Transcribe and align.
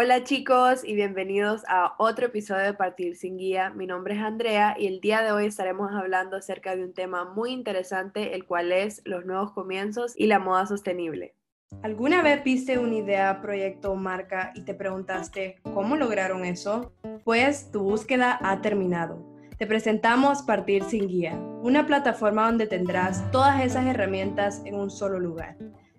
Hola 0.00 0.22
chicos 0.22 0.84
y 0.84 0.94
bienvenidos 0.94 1.64
a 1.66 1.96
otro 1.98 2.26
episodio 2.26 2.62
de 2.62 2.72
Partir 2.72 3.16
sin 3.16 3.36
Guía. 3.36 3.70
Mi 3.70 3.84
nombre 3.84 4.14
es 4.14 4.20
Andrea 4.20 4.76
y 4.78 4.86
el 4.86 5.00
día 5.00 5.22
de 5.22 5.32
hoy 5.32 5.46
estaremos 5.46 5.90
hablando 5.92 6.36
acerca 6.36 6.76
de 6.76 6.84
un 6.84 6.94
tema 6.94 7.24
muy 7.24 7.50
interesante, 7.50 8.36
el 8.36 8.44
cual 8.44 8.70
es 8.70 9.02
los 9.04 9.26
nuevos 9.26 9.50
comienzos 9.50 10.14
y 10.16 10.28
la 10.28 10.38
moda 10.38 10.66
sostenible. 10.66 11.34
¿Alguna 11.82 12.22
vez 12.22 12.44
viste 12.44 12.78
una 12.78 12.94
idea, 12.94 13.40
proyecto 13.42 13.90
o 13.90 13.96
marca 13.96 14.52
y 14.54 14.60
te 14.60 14.72
preguntaste 14.72 15.56
cómo 15.74 15.96
lograron 15.96 16.44
eso? 16.44 16.92
Pues 17.24 17.72
tu 17.72 17.80
búsqueda 17.80 18.38
ha 18.40 18.60
terminado. 18.60 19.18
Te 19.58 19.66
presentamos 19.66 20.42
Partir 20.42 20.84
sin 20.84 21.08
Guía, 21.08 21.34
una 21.60 21.88
plataforma 21.88 22.46
donde 22.46 22.68
tendrás 22.68 23.28
todas 23.32 23.64
esas 23.64 23.84
herramientas 23.84 24.62
en 24.64 24.76
un 24.76 24.92
solo 24.92 25.18
lugar. 25.18 25.56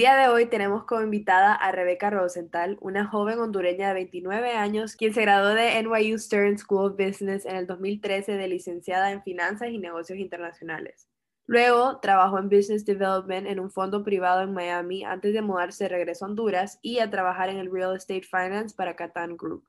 Día 0.00 0.16
de 0.16 0.28
hoy 0.28 0.46
tenemos 0.46 0.84
como 0.84 1.02
invitada 1.02 1.52
a 1.52 1.72
Rebeca 1.72 2.08
Rosenthal, 2.08 2.78
una 2.80 3.04
joven 3.04 3.38
hondureña 3.38 3.88
de 3.88 3.92
29 3.92 4.52
años, 4.52 4.96
quien 4.96 5.12
se 5.12 5.20
graduó 5.20 5.50
de 5.50 5.82
NYU 5.82 6.18
Stern 6.18 6.56
School 6.56 6.86
of 6.86 6.96
Business 6.96 7.44
en 7.44 7.54
el 7.54 7.66
2013 7.66 8.32
de 8.32 8.48
licenciada 8.48 9.12
en 9.12 9.22
Finanzas 9.22 9.68
y 9.68 9.76
Negocios 9.76 10.18
Internacionales. 10.18 11.06
Luego 11.44 12.00
trabajó 12.00 12.38
en 12.38 12.48
Business 12.48 12.86
Development 12.86 13.46
en 13.46 13.60
un 13.60 13.70
fondo 13.70 14.02
privado 14.02 14.40
en 14.40 14.54
Miami 14.54 15.04
antes 15.04 15.34
de 15.34 15.42
mudarse 15.42 15.84
de 15.84 15.90
regreso 15.90 16.24
a 16.24 16.28
Honduras 16.28 16.78
y 16.80 17.00
a 17.00 17.10
trabajar 17.10 17.50
en 17.50 17.58
el 17.58 17.70
Real 17.70 17.94
Estate 17.94 18.22
Finance 18.22 18.74
para 18.74 18.96
Catan 18.96 19.36
Group. 19.36 19.68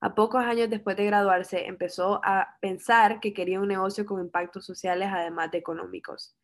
A 0.00 0.16
pocos 0.16 0.42
años 0.42 0.70
después 0.70 0.96
de 0.96 1.06
graduarse, 1.06 1.66
empezó 1.66 2.20
a 2.24 2.56
pensar 2.60 3.20
que 3.20 3.32
quería 3.32 3.60
un 3.60 3.68
negocio 3.68 4.06
con 4.06 4.20
impactos 4.20 4.66
sociales 4.66 5.08
además 5.12 5.52
de 5.52 5.58
económicos. 5.58 6.34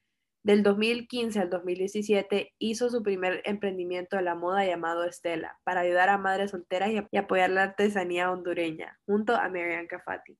Del 0.45 0.63
2015 0.63 1.41
al 1.41 1.49
2017 1.49 2.53
hizo 2.59 2.91
su 2.91 3.03
primer 3.03 3.41
emprendimiento 3.47 4.17
de 4.17 4.23
la 4.23 4.35
moda 4.35 4.67
llamado 4.67 5.05
Estela 5.05 5.59
para 5.65 5.81
ayudar 5.81 6.11
a 6.11 6.19
madres 6.19 6.51
solteras 6.51 6.91
y 7.11 7.17
apoyar 7.17 7.49
la 7.49 7.63
artesanía 7.63 8.31
hondureña, 8.31 9.01
junto 9.07 9.35
a 9.35 9.49
Marianne 9.49 9.87
Cafati. 9.87 10.37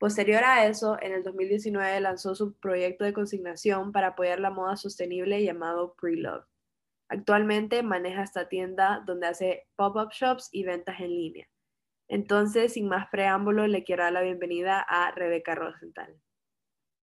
Posterior 0.00 0.42
a 0.42 0.66
eso, 0.66 0.98
en 1.00 1.12
el 1.12 1.22
2019 1.22 2.00
lanzó 2.00 2.34
su 2.34 2.54
proyecto 2.58 3.04
de 3.04 3.12
consignación 3.12 3.92
para 3.92 4.08
apoyar 4.08 4.40
la 4.40 4.50
moda 4.50 4.74
sostenible 4.74 5.40
llamado 5.44 5.94
Pre-Love. 5.94 6.44
Actualmente 7.08 7.84
maneja 7.84 8.24
esta 8.24 8.48
tienda 8.48 9.04
donde 9.06 9.28
hace 9.28 9.68
pop-up 9.76 10.10
shops 10.10 10.48
y 10.50 10.64
ventas 10.64 10.98
en 10.98 11.10
línea. 11.10 11.48
Entonces, 12.08 12.72
sin 12.72 12.88
más 12.88 13.06
preámbulo, 13.12 13.68
le 13.68 13.84
quiero 13.84 14.02
dar 14.02 14.12
la 14.12 14.22
bienvenida 14.22 14.80
a 14.80 15.12
Rebeca 15.12 15.54
Rosenthal. 15.54 16.20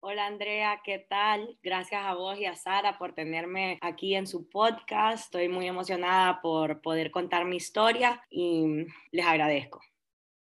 Hola 0.01 0.27
Andrea, 0.27 0.79
¿qué 0.85 1.05
tal? 1.09 1.57
Gracias 1.61 2.01
a 2.05 2.13
vos 2.13 2.39
y 2.39 2.45
a 2.45 2.55
Sara 2.55 2.97
por 2.97 3.11
tenerme 3.11 3.77
aquí 3.81 4.15
en 4.15 4.27
su 4.27 4.49
podcast. 4.49 5.25
Estoy 5.25 5.49
muy 5.49 5.67
emocionada 5.67 6.39
por 6.41 6.79
poder 6.81 7.11
contar 7.11 7.43
mi 7.43 7.57
historia 7.57 8.21
y 8.29 8.87
les 9.11 9.25
agradezco. 9.25 9.81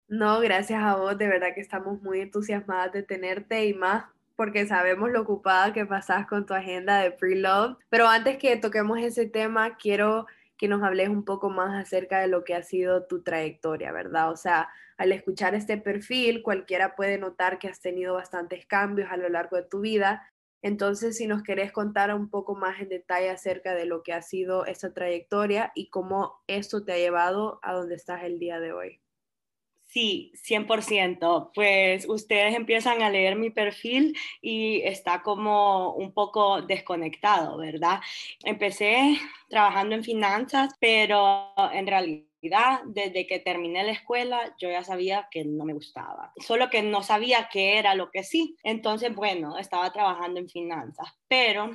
No, 0.08 0.40
gracias 0.40 0.84
a 0.84 0.98
vos, 0.98 1.18
de 1.18 1.28
verdad 1.28 1.56
que 1.56 1.62
estamos 1.62 2.00
muy 2.04 2.22
entusiasmadas 2.22 2.94
de 2.94 3.02
tenerte 3.02 3.66
y 3.66 3.74
más 3.74 4.06
porque 4.36 4.68
sabemos 4.68 5.10
lo 5.10 5.22
ocupada 5.22 5.74
que 5.74 5.86
pasás 5.86 6.28
con 6.28 6.46
tu 6.46 6.54
agenda 6.54 7.00
de 7.00 7.10
pre-love. 7.10 7.76
Pero 7.90 8.08
antes 8.08 8.38
que 8.38 8.56
toquemos 8.56 9.00
ese 9.00 9.26
tema, 9.26 9.78
quiero 9.78 10.28
que 10.60 10.68
nos 10.68 10.84
hables 10.84 11.08
un 11.08 11.24
poco 11.24 11.50
más 11.50 11.74
acerca 11.74 12.20
de 12.20 12.28
lo 12.28 12.44
que 12.44 12.54
ha 12.54 12.64
sido 12.64 13.08
tu 13.08 13.24
trayectoria, 13.24 13.94
¿verdad? 13.94 14.30
O 14.30 14.36
sea, 14.36 14.68
al 14.98 15.14
escuchar 15.14 15.56
este 15.56 15.78
perfil, 15.78 16.44
cualquiera 16.44 16.98
puede 16.98 17.18
notar 17.18 17.60
que 17.60 17.70
has 17.70 17.80
tenido 17.80 18.16
bastantes 18.16 18.66
cambios 18.66 19.10
a 19.10 19.16
lo 19.16 19.30
largo 19.30 19.56
de 19.56 19.64
tu 19.64 19.80
vida. 19.80 20.30
Entonces, 20.62 21.16
si 21.16 21.28
nos 21.28 21.44
querés 21.44 21.72
contar 21.72 22.14
un 22.14 22.30
poco 22.30 22.56
más 22.56 22.82
en 22.82 22.90
detalle 22.90 23.30
acerca 23.30 23.74
de 23.74 23.86
lo 23.86 24.04
que 24.04 24.12
ha 24.12 24.22
sido 24.22 24.66
esta 24.66 24.94
trayectoria 24.94 25.72
y 25.76 25.90
cómo 25.90 26.42
esto 26.48 26.84
te 26.84 26.92
ha 26.92 26.98
llevado 26.98 27.60
a 27.64 27.72
donde 27.72 27.96
estás 27.96 28.24
el 28.24 28.38
día 28.38 28.60
de 28.60 28.74
hoy. 28.74 29.00
Sí, 29.92 30.32
100%. 30.36 31.52
Pues 31.56 32.08
ustedes 32.08 32.54
empiezan 32.56 33.02
a 33.02 33.10
leer 33.10 33.36
mi 33.36 33.50
perfil 33.50 34.16
y 34.40 34.82
está 34.82 35.24
como 35.24 35.94
un 35.96 36.14
poco 36.14 36.62
desconectado, 36.62 37.58
¿verdad? 37.58 38.00
Empecé 38.44 39.18
trabajando 39.50 39.96
en 39.96 40.04
finanzas, 40.04 40.76
pero 40.80 41.54
en 41.74 41.88
realidad 41.88 42.82
desde 42.86 43.26
que 43.26 43.40
terminé 43.40 43.84
la 43.84 43.92
escuela 43.92 44.56
yo 44.60 44.70
ya 44.70 44.84
sabía 44.84 45.28
que 45.32 45.44
no 45.44 45.66
me 45.66 45.74
gustaba, 45.74 46.34
solo 46.38 46.70
que 46.70 46.84
no 46.84 47.02
sabía 47.02 47.50
qué 47.52 47.80
era 47.80 47.96
lo 47.96 48.12
que 48.12 48.24
sí. 48.24 48.56
Entonces, 48.64 49.16
bueno, 49.16 49.58
estaba 49.58 49.92
trabajando 49.92 50.40
en 50.40 50.50
finanzas, 50.50 51.08
pero 51.28 51.72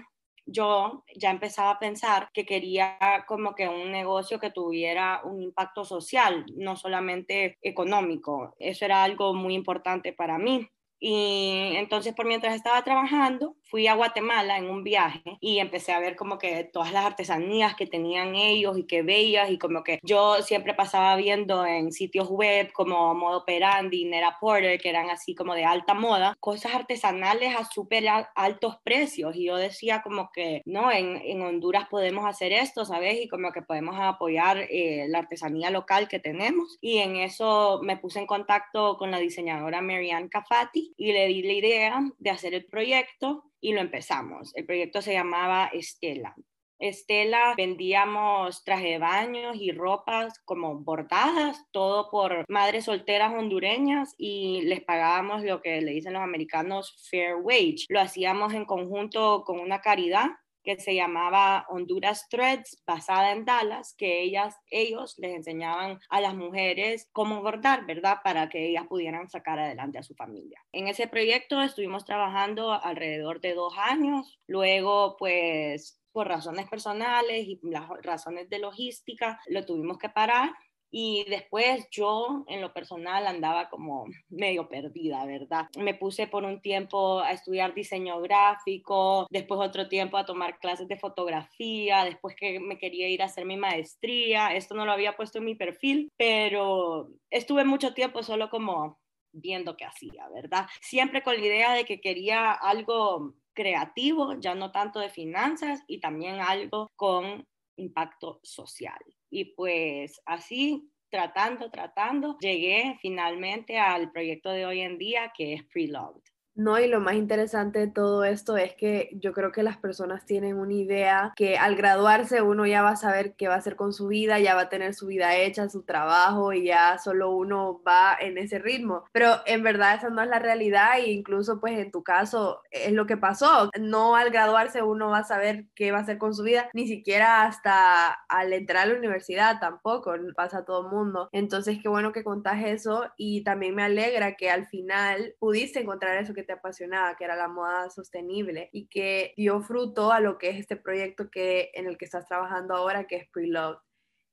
yo 0.46 1.04
ya 1.16 1.30
empezaba 1.30 1.70
a 1.70 1.78
pensar 1.78 2.28
que 2.32 2.44
quería 2.46 2.98
como 3.26 3.54
que 3.54 3.68
un 3.68 3.90
negocio 3.92 4.38
que 4.38 4.50
tuviera 4.50 5.20
un 5.24 5.42
impacto 5.42 5.84
social, 5.84 6.44
no 6.56 6.76
solamente 6.76 7.58
económico. 7.62 8.54
Eso 8.58 8.84
era 8.84 9.04
algo 9.04 9.34
muy 9.34 9.54
importante 9.54 10.12
para 10.12 10.38
mí. 10.38 10.68
Y 11.06 11.76
entonces, 11.76 12.14
por 12.14 12.24
mientras 12.24 12.54
estaba 12.54 12.82
trabajando, 12.82 13.56
fui 13.64 13.86
a 13.88 13.94
Guatemala 13.94 14.56
en 14.56 14.70
un 14.70 14.82
viaje 14.82 15.36
y 15.38 15.58
empecé 15.58 15.92
a 15.92 15.98
ver 15.98 16.16
como 16.16 16.38
que 16.38 16.64
todas 16.64 16.92
las 16.92 17.04
artesanías 17.04 17.74
que 17.74 17.86
tenían 17.86 18.34
ellos 18.36 18.78
y 18.78 18.84
que 18.84 19.02
veías 19.02 19.50
y 19.50 19.58
como 19.58 19.84
que 19.84 19.98
yo 20.02 20.40
siempre 20.40 20.72
pasaba 20.72 21.14
viendo 21.16 21.66
en 21.66 21.92
sitios 21.92 22.30
web 22.30 22.72
como 22.72 23.14
Modo 23.14 23.40
Operandi, 23.40 24.06
Nera 24.06 24.38
Porter, 24.40 24.80
que 24.80 24.88
eran 24.88 25.10
así 25.10 25.34
como 25.34 25.54
de 25.54 25.66
alta 25.66 25.92
moda, 25.92 26.38
cosas 26.40 26.74
artesanales 26.74 27.54
a 27.54 27.66
súper 27.66 28.06
altos 28.34 28.78
precios 28.82 29.36
y 29.36 29.44
yo 29.44 29.56
decía 29.56 30.00
como 30.00 30.30
que, 30.32 30.62
no, 30.64 30.90
en, 30.90 31.20
en, 31.22 31.42
Honduras 31.42 31.86
podemos 31.90 32.24
hacer 32.24 32.52
esto, 32.52 32.86
¿sabes? 32.86 33.20
Y 33.20 33.28
como 33.28 33.52
que 33.52 33.60
podemos 33.60 33.96
apoyar 33.98 34.56
eh, 34.70 35.04
la 35.08 35.18
artesanía 35.18 35.68
local 35.68 36.08
que 36.08 36.18
tenemos 36.18 36.78
y 36.80 36.98
en 36.98 37.16
eso 37.16 37.80
me 37.82 37.98
puse 37.98 38.20
en 38.20 38.26
contacto 38.26 38.96
con 38.96 39.10
la 39.10 39.18
diseñadora 39.18 39.82
Marianne 39.82 40.30
Cafati 40.30 40.93
y 40.96 41.12
le 41.12 41.26
di 41.28 41.42
la 41.42 41.52
idea 41.52 42.00
de 42.18 42.30
hacer 42.30 42.54
el 42.54 42.66
proyecto 42.66 43.44
y 43.60 43.72
lo 43.72 43.80
empezamos. 43.80 44.54
El 44.54 44.66
proyecto 44.66 45.02
se 45.02 45.12
llamaba 45.12 45.70
Estela. 45.72 46.34
Estela 46.80 47.54
vendíamos 47.56 48.64
traje 48.64 48.90
de 48.90 48.98
baños 48.98 49.56
y 49.58 49.70
ropas 49.72 50.38
como 50.44 50.74
bordadas, 50.80 51.64
todo 51.70 52.10
por 52.10 52.44
madres 52.48 52.86
solteras 52.86 53.32
hondureñas 53.32 54.14
y 54.18 54.62
les 54.62 54.82
pagábamos 54.82 55.44
lo 55.44 55.62
que 55.62 55.80
le 55.80 55.92
dicen 55.92 56.12
los 56.12 56.22
americanos 56.22 57.06
fair 57.08 57.36
wage. 57.36 57.86
Lo 57.88 58.00
hacíamos 58.00 58.52
en 58.54 58.64
conjunto 58.64 59.44
con 59.44 59.60
una 59.60 59.80
caridad 59.80 60.26
que 60.64 60.80
se 60.80 60.94
llamaba 60.94 61.66
Honduras 61.68 62.26
Threads, 62.28 62.82
basada 62.86 63.32
en 63.32 63.44
Dallas, 63.44 63.94
que 63.96 64.22
ellas, 64.22 64.56
ellos 64.70 65.14
les 65.18 65.34
enseñaban 65.34 66.00
a 66.08 66.20
las 66.20 66.34
mujeres 66.34 67.08
cómo 67.12 67.42
bordar, 67.42 67.86
¿verdad? 67.86 68.18
Para 68.24 68.48
que 68.48 68.66
ellas 68.66 68.86
pudieran 68.88 69.28
sacar 69.28 69.58
adelante 69.58 69.98
a 69.98 70.02
su 70.02 70.14
familia. 70.14 70.60
En 70.72 70.88
ese 70.88 71.06
proyecto 71.06 71.60
estuvimos 71.62 72.04
trabajando 72.04 72.72
alrededor 72.72 73.40
de 73.40 73.54
dos 73.54 73.74
años. 73.78 74.40
Luego, 74.46 75.16
pues, 75.18 76.00
por 76.12 76.28
razones 76.28 76.68
personales 76.68 77.46
y 77.46 77.60
las 77.62 77.88
razones 78.02 78.48
de 78.48 78.60
logística, 78.60 79.40
lo 79.46 79.64
tuvimos 79.66 79.98
que 79.98 80.08
parar 80.08 80.54
y 80.96 81.24
después 81.28 81.88
yo 81.90 82.44
en 82.46 82.60
lo 82.60 82.72
personal 82.72 83.26
andaba 83.26 83.68
como 83.68 84.04
medio 84.28 84.68
perdida, 84.68 85.26
¿verdad? 85.26 85.66
Me 85.76 85.94
puse 85.94 86.28
por 86.28 86.44
un 86.44 86.60
tiempo 86.60 87.18
a 87.18 87.32
estudiar 87.32 87.74
diseño 87.74 88.20
gráfico, 88.20 89.26
después 89.28 89.58
otro 89.58 89.88
tiempo 89.88 90.16
a 90.16 90.24
tomar 90.24 90.60
clases 90.60 90.86
de 90.86 90.96
fotografía, 90.96 92.04
después 92.04 92.36
que 92.36 92.60
me 92.60 92.78
quería 92.78 93.08
ir 93.08 93.22
a 93.22 93.24
hacer 93.24 93.44
mi 93.44 93.56
maestría. 93.56 94.54
Esto 94.54 94.76
no 94.76 94.86
lo 94.86 94.92
había 94.92 95.16
puesto 95.16 95.38
en 95.38 95.46
mi 95.46 95.56
perfil, 95.56 96.12
pero 96.16 97.08
estuve 97.28 97.64
mucho 97.64 97.92
tiempo 97.92 98.22
solo 98.22 98.48
como 98.48 99.00
viendo 99.32 99.76
qué 99.76 99.86
hacía, 99.86 100.28
¿verdad? 100.32 100.68
Siempre 100.80 101.24
con 101.24 101.34
la 101.34 101.44
idea 101.44 101.74
de 101.74 101.84
que 101.84 102.00
quería 102.00 102.52
algo 102.52 103.34
creativo, 103.52 104.34
ya 104.38 104.54
no 104.54 104.70
tanto 104.70 105.00
de 105.00 105.10
finanzas, 105.10 105.82
y 105.88 105.98
también 105.98 106.40
algo 106.40 106.88
con 106.94 107.44
impacto 107.76 108.38
social. 108.44 109.00
Y 109.34 109.46
pues 109.56 110.22
así, 110.26 110.92
tratando, 111.10 111.68
tratando, 111.68 112.38
llegué 112.38 112.96
finalmente 113.02 113.76
al 113.80 114.12
proyecto 114.12 114.50
de 114.50 114.64
hoy 114.64 114.80
en 114.80 114.96
día 114.96 115.32
que 115.36 115.54
es 115.54 115.64
Preloved. 115.64 116.22
No, 116.56 116.78
y 116.78 116.86
lo 116.86 117.00
más 117.00 117.16
interesante 117.16 117.80
de 117.80 117.88
todo 117.88 118.22
esto 118.22 118.56
es 118.56 118.74
que 118.74 119.10
yo 119.14 119.32
creo 119.32 119.50
que 119.50 119.64
las 119.64 119.76
personas 119.76 120.24
tienen 120.24 120.56
una 120.56 120.72
idea 120.72 121.32
que 121.34 121.58
al 121.58 121.74
graduarse 121.74 122.42
uno 122.42 122.64
ya 122.64 122.80
va 122.82 122.90
a 122.90 122.96
saber 122.96 123.34
qué 123.34 123.48
va 123.48 123.54
a 123.54 123.58
hacer 123.58 123.74
con 123.74 123.92
su 123.92 124.06
vida, 124.06 124.38
ya 124.38 124.54
va 124.54 124.62
a 124.62 124.68
tener 124.68 124.94
su 124.94 125.08
vida 125.08 125.34
hecha, 125.36 125.68
su 125.68 125.82
trabajo 125.82 126.52
y 126.52 126.66
ya 126.66 126.96
solo 126.98 127.32
uno 127.32 127.82
va 127.84 128.16
en 128.20 128.38
ese 128.38 128.60
ritmo. 128.60 129.04
Pero 129.10 129.32
en 129.46 129.64
verdad 129.64 129.96
esa 129.96 130.10
no 130.10 130.22
es 130.22 130.28
la 130.28 130.38
realidad 130.38 130.98
e 130.98 131.10
incluso 131.10 131.58
pues 131.58 131.76
en 131.76 131.90
tu 131.90 132.04
caso 132.04 132.60
es 132.70 132.92
lo 132.92 133.06
que 133.06 133.16
pasó. 133.16 133.68
No 133.80 134.14
al 134.14 134.30
graduarse 134.30 134.80
uno 134.80 135.10
va 135.10 135.18
a 135.18 135.24
saber 135.24 135.64
qué 135.74 135.90
va 135.90 135.98
a 135.98 136.02
hacer 136.02 136.18
con 136.18 136.34
su 136.34 136.44
vida, 136.44 136.70
ni 136.72 136.86
siquiera 136.86 137.46
hasta 137.46 138.12
al 138.28 138.52
entrar 138.52 138.84
a 138.84 138.86
la 138.92 138.98
universidad 138.98 139.58
tampoco, 139.58 140.14
pasa 140.36 140.58
a 140.58 140.64
todo 140.64 140.86
el 140.86 140.92
mundo. 140.96 141.28
Entonces 141.32 141.78
qué 141.82 141.88
bueno 141.88 142.12
que 142.12 142.22
contás 142.22 142.62
eso 142.64 143.06
y 143.16 143.42
también 143.42 143.74
me 143.74 143.82
alegra 143.82 144.36
que 144.36 144.50
al 144.50 144.68
final 144.68 145.34
pudiste 145.40 145.80
encontrar 145.80 146.16
eso 146.18 146.32
que 146.32 146.43
te 146.44 146.52
apasionaba, 146.52 147.16
que 147.16 147.24
era 147.24 147.36
la 147.36 147.48
moda 147.48 147.90
sostenible 147.90 148.68
y 148.72 148.86
que 148.86 149.34
dio 149.36 149.60
fruto 149.60 150.12
a 150.12 150.20
lo 150.20 150.38
que 150.38 150.50
es 150.50 150.58
este 150.58 150.76
proyecto 150.76 151.30
que, 151.30 151.70
en 151.74 151.86
el 151.86 151.98
que 151.98 152.04
estás 152.04 152.26
trabajando 152.26 152.74
ahora, 152.74 153.06
que 153.06 153.16
es 153.16 153.28
Preload. 153.30 153.78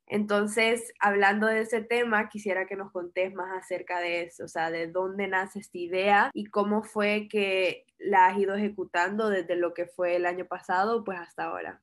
Entonces, 0.08 0.92
hablando 1.00 1.48
de 1.48 1.62
ese 1.62 1.82
tema, 1.82 2.28
quisiera 2.28 2.66
que 2.68 2.76
nos 2.76 2.92
contés 2.92 3.34
más 3.34 3.58
acerca 3.58 4.00
de 4.00 4.24
eso, 4.24 4.44
o 4.44 4.48
sea, 4.50 4.70
de 4.70 4.88
dónde 4.88 5.28
nace 5.28 5.60
esta 5.60 5.78
idea 5.78 6.32
y 6.34 6.48
cómo 6.48 6.84
fue 6.84 7.28
que 7.30 7.86
la 7.98 8.28
has 8.28 8.38
ido 8.38 8.56
ejecutando 8.56 9.30
desde 9.30 9.56
lo 9.56 9.74
que 9.74 9.86
fue 9.86 10.18
el 10.18 10.26
año 10.26 10.46
pasado, 10.46 11.06
pues 11.06 11.18
hasta 11.18 11.46
ahora. 11.46 11.82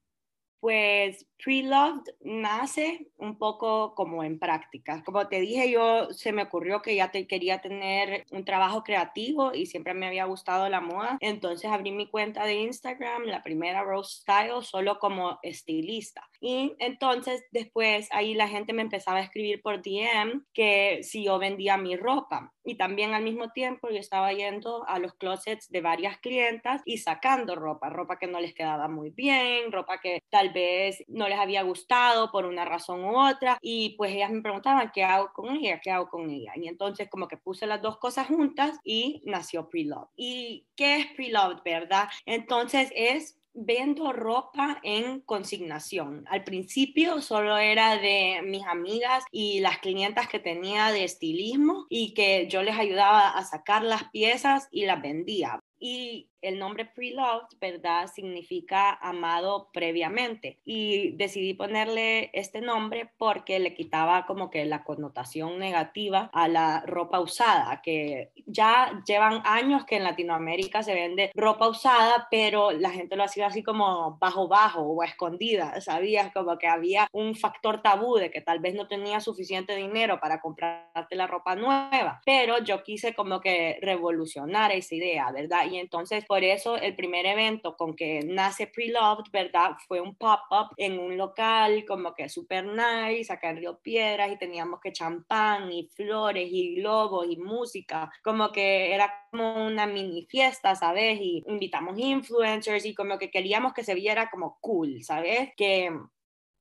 Pues 0.61 1.27
Preloved 1.43 2.03
nace 2.21 3.07
un 3.17 3.39
poco 3.39 3.95
como 3.95 4.25
en 4.25 4.39
práctica. 4.39 5.03
Como 5.05 5.29
te 5.29 5.41
dije, 5.41 5.71
yo 5.71 6.11
se 6.11 6.33
me 6.33 6.43
ocurrió 6.43 6.83
que 6.83 6.97
ya 6.97 7.11
te 7.11 7.27
quería 7.27 7.61
tener 7.61 8.25
un 8.33 8.45
trabajo 8.45 8.83
creativo 8.83 9.55
y 9.55 9.67
siempre 9.67 9.95
me 9.95 10.09
había 10.09 10.25
gustado 10.25 10.69
la 10.69 10.81
moda. 10.81 11.17
Entonces 11.21 11.71
abrí 11.71 11.93
mi 11.93 12.09
cuenta 12.09 12.45
de 12.45 12.55
Instagram, 12.55 13.25
la 13.25 13.43
primera 13.43 13.85
Rose 13.85 14.21
Style, 14.21 14.63
solo 14.63 14.99
como 14.99 15.39
estilista. 15.43 16.29
Y 16.41 16.75
entonces 16.79 17.45
después 17.53 18.09
ahí 18.11 18.35
la 18.35 18.49
gente 18.49 18.73
me 18.73 18.83
empezaba 18.83 19.19
a 19.19 19.23
escribir 19.23 19.63
por 19.63 19.81
DM 19.83 20.45
que 20.53 21.01
si 21.03 21.25
yo 21.25 21.39
vendía 21.39 21.77
mi 21.77 21.97
ropa. 21.97 22.53
Y 22.65 22.77
también 22.77 23.15
al 23.15 23.23
mismo 23.23 23.51
tiempo 23.53 23.89
yo 23.89 23.99
estaba 23.99 24.33
yendo 24.33 24.87
a 24.89 24.99
los 24.99 25.15
closets 25.15 25.71
de 25.71 25.81
varias 25.81 26.19
clientas 26.19 26.83
y 26.85 26.99
sacando 26.99 27.55
ropa, 27.55 27.89
ropa 27.89 28.19
que 28.19 28.27
no 28.27 28.41
les 28.41 28.55
quedaba 28.55 28.89
muy 28.89 29.11
bien, 29.11 29.73
ropa 29.73 30.01
que 30.01 30.21
tal 30.29 30.48
vez 30.53 31.03
no 31.09 31.29
les 31.29 31.39
había 31.39 31.63
gustado 31.63 32.31
por 32.31 32.47
una 32.47 32.65
razón 32.65 33.05
u 33.05 33.19
otra. 33.19 33.59
Y 33.61 33.91
pues 33.97 34.13
ellas 34.13 34.31
me 34.31 34.43
preguntaban, 34.43 34.91
¿qué 34.93 35.05
hago 35.05 35.33
con 35.33 35.57
ella? 35.57 35.81
¿Qué 35.81 35.91
hago 35.91 36.09
con 36.09 36.31
ella? 36.31 36.53
Y 36.57 36.69
entonces 36.69 37.09
como 37.09 37.29
que 37.29 37.37
puse 37.37 37.67
las 37.67 37.83
dos 37.83 37.99
cosas 37.99 38.27
juntas 38.29 38.79
y 38.85 39.23
nació 39.25 39.69
Preloved. 39.69 40.09
¿Y 40.17 40.67
qué 40.77 40.97
es 40.97 41.07
Preloved, 41.15 41.63
verdad? 41.65 42.09
Entonces 42.27 42.91
es 42.95 43.39
vendo 43.61 44.13
ropa 44.13 44.79
en 44.83 45.21
consignación. 45.21 46.25
Al 46.29 46.45
principio 46.45 47.21
solo 47.21 47.57
era 47.59 47.97
de 47.99 48.41
mis 48.45 48.65
amigas 48.65 49.25
y 49.33 49.61
las 49.61 49.79
clientas 49.79 50.29
que 50.29 50.39
tenía 50.39 50.93
de 50.93 51.05
estilismo 51.05 51.87
y 51.89 52.15
que 52.15 52.47
yo 52.49 52.63
les 52.63 52.79
ayudaba 52.79 53.31
a 53.31 53.45
sacar 53.45 53.83
las 53.83 54.05
piezas 54.11 54.69
y 54.71 54.87
las 54.87 55.03
vendía. 55.03 55.61
Y 55.79 56.29
el 56.41 56.59
nombre 56.59 56.85
Pre-Loved, 56.85 57.59
¿verdad? 57.61 58.07
Significa 58.07 58.93
amado 58.93 59.71
previamente. 59.73 60.59
Y 60.65 61.13
decidí 61.13 61.55
ponerle 61.55 62.31
este 62.33 62.61
nombre 62.61 63.11
porque 63.19 63.59
le 63.59 63.75
quitaba 63.75 64.27
como 64.27 64.51
que 64.51 64.65
la 64.65 64.85
connotación 64.85 65.59
negativa 65.59 66.31
a 66.33 66.49
la 66.49 66.83
ropa 66.87 67.21
usada, 67.21 67.81
que 67.83 68.31
ya 68.47 69.03
llevan 69.07 69.43
años 69.45 69.85
que 69.85 69.97
en 69.97 70.05
Latinoamérica 70.05 70.83
se 70.83 70.95
vende 70.95 71.31
ropa 71.35 71.69
usada, 71.69 72.29
pero 72.31 72.71
la 72.71 72.91
gente 72.91 73.17
lo 73.17 73.25
hacía 73.25 73.47
así 73.47 73.63
como 73.63 74.17
bajo 74.21 74.49
bajo 74.49 74.83
o 74.83 75.03
escondida, 75.03 75.81
¿sabías? 75.81 76.33
Como 76.33 76.59
que 76.59 76.69
había 76.69 77.09
un 77.13 77.35
factor 77.35 77.83
tabú 77.83 78.17
de 78.17 78.31
que 78.31 78.41
tal 78.41 78.61
vez 78.61 78.75
no 78.75 78.87
tenía 78.87 79.21
suficiente 79.21 79.75
dinero 79.75 80.21
para 80.21 80.41
comprarte 80.41 81.17
la 81.17 81.27
ropa 81.27 81.57
nueva, 81.57 82.21
pero 82.25 82.59
yo 82.63 82.83
quise 82.83 83.15
como 83.15 83.41
que 83.41 83.79
revolucionar 83.83 84.73
esa 84.73 84.95
idea, 84.95 85.31
¿verdad? 85.33 85.68
Y 85.71 85.79
entonces 85.79 86.25
por 86.25 86.45
eso 86.45 86.77
el 86.77 86.95
primer 86.97 87.27
evento 87.27 87.77
con 87.77 87.95
que 87.95 88.21
nace 88.25 88.67
Preloved, 88.67 89.31
¿verdad? 89.33 89.73
Fue 89.87 90.01
un 90.01 90.15
pop-up 90.15 90.75
en 90.77 90.99
un 90.99 91.17
local 91.17 91.85
como 91.87 92.15
que 92.15 92.29
súper 92.29 92.65
nice, 92.67 93.33
acá 93.33 93.51
en 93.51 93.59
Río 93.59 93.79
Piedras, 93.81 94.33
y 94.33 94.39
teníamos 94.39 94.81
que 94.81 94.93
champán 94.93 95.71
y 95.73 95.89
flores 95.89 96.49
y 96.51 96.77
globos 96.77 97.27
y 97.31 97.37
música, 97.37 98.11
como 98.23 98.51
que 98.53 98.95
era 98.95 99.13
como 99.31 99.67
una 99.67 99.87
mini 99.87 100.27
fiesta, 100.27 100.75
¿sabes? 100.75 101.19
Y 101.21 101.45
invitamos 101.47 101.99
influencers 101.99 102.85
y 102.85 102.95
como 102.95 103.19
que 103.19 103.31
queríamos 103.31 103.73
que 103.73 103.85
se 103.85 103.95
viera 103.95 104.31
como 104.31 104.59
cool, 104.61 105.03
¿sabes? 105.03 105.51
Que 105.57 105.91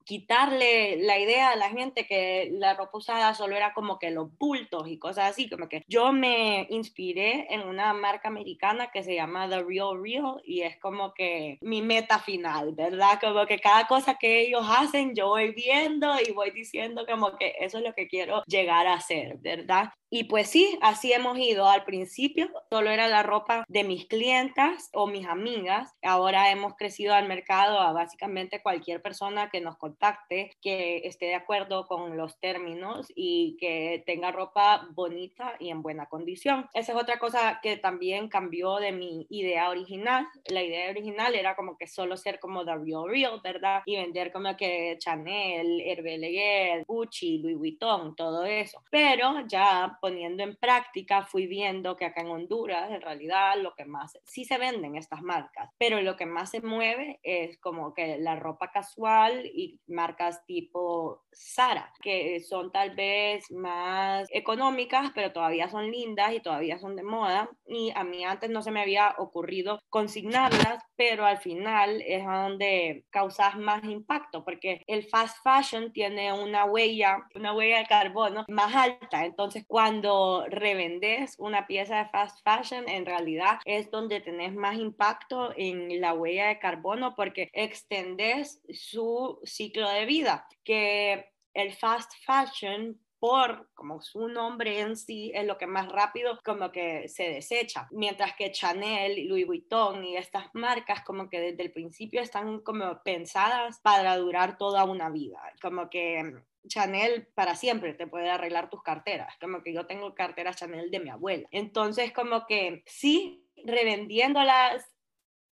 quitarle 0.08 0.96
la 1.04 1.20
idea 1.20 1.52
a 1.52 1.58
la 1.58 1.70
gente 1.70 2.08
que 2.08 2.50
la 2.54 2.76
ropa 2.76 2.98
usada 2.98 3.34
solo 3.34 3.58
era 3.58 3.74
como 3.74 4.00
que 4.00 4.10
los 4.10 4.30
bultos 4.38 4.88
y 4.88 4.98
cosas 4.98 5.32
así, 5.32 5.50
como 5.50 5.68
que 5.68 5.84
yo 5.86 6.14
me 6.14 6.66
inspiré 6.70 7.54
en 7.54 7.68
una 7.68 7.94
marca 7.94 8.30
americana 8.30 8.90
que 8.90 9.04
se 9.04 9.16
llama 9.16 9.50
The 9.50 9.64
Real 9.64 10.02
Real 10.02 10.42
y 10.46 10.62
es 10.62 10.78
como 10.78 11.14
que 11.14 11.58
mi 11.60 11.82
meta 11.82 12.20
final, 12.20 12.74
¿verdad? 12.74 13.20
Como 13.20 13.46
que 13.46 13.60
cada 13.60 13.86
cosa 13.88 14.16
que 14.18 14.40
ellos 14.48 14.66
hacen 14.70 15.14
yo 15.14 15.28
voy 15.28 15.52
viendo 15.52 16.14
y 16.26 16.32
voy 16.32 16.52
diciendo 16.52 17.06
como 17.06 17.36
que 17.36 17.56
eso 17.60 17.80
es 17.80 17.84
lo 17.84 17.94
que 17.94 18.08
quiero 18.08 18.44
llegar 18.46 18.88
a 18.88 18.94
hacer, 18.94 19.38
¿verdad? 19.40 19.90
Y 20.10 20.26
pues 20.26 20.50
sí, 20.50 20.78
así 20.82 21.12
hemos 21.12 21.38
ido. 21.38 21.68
Al 21.68 21.84
principio 21.84 22.50
solo 22.70 22.90
era 22.90 23.08
la 23.08 23.24
ropa 23.24 23.66
de 23.68 23.84
mis 23.84 24.06
clientas 24.06 24.90
o 24.94 25.08
mis 25.08 25.28
amigas. 25.28 25.94
Ahora 26.02 26.50
hemos 26.52 26.76
crecido 26.76 27.14
al 27.14 27.28
mercado 27.28 27.80
a 27.80 27.92
básicamente 27.92 28.62
cualquier 28.62 29.02
persona 29.02 29.50
que 29.50 29.60
nos 29.60 29.78
contacte, 29.78 30.52
que 30.62 31.02
esté 31.04 31.26
de 31.26 31.36
acuerdo 31.36 31.88
con 31.88 32.16
los 32.16 32.40
términos 32.40 33.08
y 33.16 33.58
que 33.60 34.04
tenga 34.06 34.32
ropa 34.32 34.88
bonita 34.92 35.56
y 35.60 35.70
en 35.70 35.82
buena 35.82 36.06
condición. 36.06 36.70
Esa 36.74 36.94
es 36.94 36.98
otra 36.98 37.20
cosa 37.20 37.60
que 37.62 37.76
también 37.76 38.30
cambió 38.30 38.78
de 38.78 38.94
mi 38.94 39.28
idea 39.30 39.70
original. 39.70 40.28
La 40.46 40.64
idea 40.64 40.90
original 40.90 41.36
era 41.36 41.56
como 41.56 41.78
que 41.78 41.88
solo 41.88 42.16
ser 42.16 42.40
como 42.40 42.64
The 42.64 42.76
Real 42.78 43.10
Real, 43.10 43.42
¿verdad? 43.44 43.82
Y 43.86 43.98
vender 43.98 44.32
como 44.32 44.56
que 44.56 44.96
Chanel, 45.00 45.82
Hervé 45.82 46.18
Leguer, 46.18 46.86
Gucci, 46.88 47.40
Louis 47.40 47.58
Vuitton, 47.58 48.16
todo 48.16 48.46
eso. 48.46 48.82
Pero 48.90 49.46
ya 49.48 49.97
poniendo 50.00 50.44
en 50.44 50.56
práctica, 50.56 51.26
fui 51.26 51.48
viendo 51.48 51.96
que 51.96 52.06
acá 52.06 52.22
en 52.22 52.28
Honduras, 52.28 52.92
en 52.92 53.02
realidad, 53.02 53.56
lo 53.58 53.74
que 53.76 53.86
más, 53.86 54.18
sí 54.26 54.46
se 54.46 54.58
venden 54.58 54.96
estas 54.96 55.22
marcas, 55.22 55.70
pero 55.78 56.02
lo 56.02 56.16
que 56.16 56.26
más 56.26 56.52
se 56.52 56.62
mueve 56.62 57.20
es 57.24 57.58
como 57.60 57.94
que 57.94 58.18
la 58.18 58.36
ropa 58.36 58.72
casual 58.72 59.46
y 59.46 59.80
marcas 59.88 60.46
tipo 60.46 61.24
Sara, 61.32 61.94
que 62.02 62.40
son 62.42 62.72
tal 62.72 62.96
vez 62.96 63.52
más 63.52 64.28
económicas, 64.32 65.12
pero 65.14 65.32
todavía 65.32 65.70
son 65.70 65.92
lindas 65.92 66.34
y 66.34 66.40
todavía 66.40 66.80
son 66.80 66.96
de 66.96 67.04
moda. 67.04 67.50
Y 67.68 67.92
a 67.96 68.04
mí 68.04 68.24
antes 68.24 68.50
no 68.50 68.62
se 68.62 68.72
me 68.72 68.82
había 68.82 69.16
ocurrido 69.18 69.80
consignarlas, 69.90 70.84
pero 70.96 71.26
al 71.26 71.38
final 71.38 72.02
es 72.06 72.26
donde 72.26 73.06
causas 73.10 73.56
más 73.58 73.84
impacto, 73.84 74.44
porque 74.44 74.84
el 74.88 75.04
fast 75.08 75.38
fashion 75.44 75.92
tiene 75.92 76.34
una 76.34 76.66
huella, 76.66 77.28
una 77.36 77.54
huella 77.54 77.80
de 77.80 77.86
carbono 77.86 78.46
más 78.48 78.76
alta. 78.76 79.26
Entonces, 79.26 79.64
cuando 79.68 79.87
cuando 79.88 80.46
revendes 80.50 81.36
una 81.40 81.66
pieza 81.66 82.00
de 82.00 82.10
fast 82.10 82.44
fashion, 82.44 82.90
en 82.90 83.06
realidad 83.06 83.60
es 83.64 83.90
donde 83.90 84.20
tenés 84.20 84.54
más 84.54 84.76
impacto 84.76 85.54
en 85.56 86.02
la 86.02 86.14
huella 86.14 86.48
de 86.48 86.60
carbono 86.60 87.16
porque 87.16 87.50
extendes 87.54 88.62
su 88.70 89.40
ciclo 89.46 89.90
de 89.90 90.06
vida, 90.06 90.46
que 90.66 91.32
el 91.54 91.72
fast 91.72 92.12
fashion 92.26 93.00
por 93.18 93.70
como 93.76 94.02
su 94.02 94.28
nombre 94.28 94.82
en 94.82 94.98
sí 94.98 95.32
es 95.34 95.46
lo 95.46 95.58
que 95.58 95.68
más 95.68 95.90
rápido 95.90 96.38
como 96.44 96.70
que 96.70 97.08
se 97.08 97.30
desecha, 97.30 97.88
mientras 97.92 98.36
que 98.36 98.52
Chanel, 98.52 99.26
Louis 99.26 99.48
Vuitton 99.48 100.04
y 100.04 100.18
estas 100.18 100.54
marcas 100.54 101.02
como 101.06 101.30
que 101.30 101.40
desde 101.40 101.64
el 101.64 101.72
principio 101.72 102.20
están 102.20 102.60
como 102.60 103.02
pensadas 103.04 103.80
para 103.80 104.18
durar 104.18 104.58
toda 104.58 104.84
una 104.84 105.10
vida, 105.10 105.42
como 105.62 105.90
que 105.90 106.44
Chanel 106.68 107.28
para 107.34 107.56
siempre 107.56 107.94
te 107.94 108.08
puede 108.08 108.30
arreglar 108.30 108.70
tus 108.70 108.84
carteras, 108.84 109.36
como 109.40 109.62
que 109.62 109.74
yo 109.74 109.86
tengo 109.86 110.14
carteras 110.14 110.58
Chanel 110.58 110.92
de 110.92 111.00
mi 111.00 111.10
abuela. 111.10 111.48
Entonces, 111.52 112.12
como 112.12 112.46
que 112.46 112.84
sí, 112.86 113.46
revendiéndolas 113.66 114.86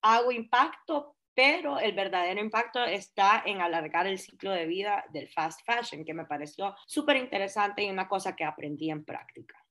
hago 0.02 0.32
impacto, 0.32 1.16
pero 1.34 1.80
el 1.80 1.94
verdadero 1.94 2.40
impacto 2.40 2.84
está 2.86 3.44
en 3.46 3.62
alargar 3.62 4.08
el 4.08 4.20
ciclo 4.20 4.52
de 4.52 4.68
vida 4.68 5.04
del 5.10 5.28
fast 5.30 5.62
fashion, 5.66 6.06
que 6.06 6.14
me 6.14 6.26
pareció 6.26 6.76
súper 6.86 7.18
interesante 7.18 7.84
y 7.84 7.90
una 7.90 8.08
cosa 8.08 8.36
que 8.36 8.46
aprendí 8.46 8.90
en 8.90 9.04
práctica. 9.04 9.65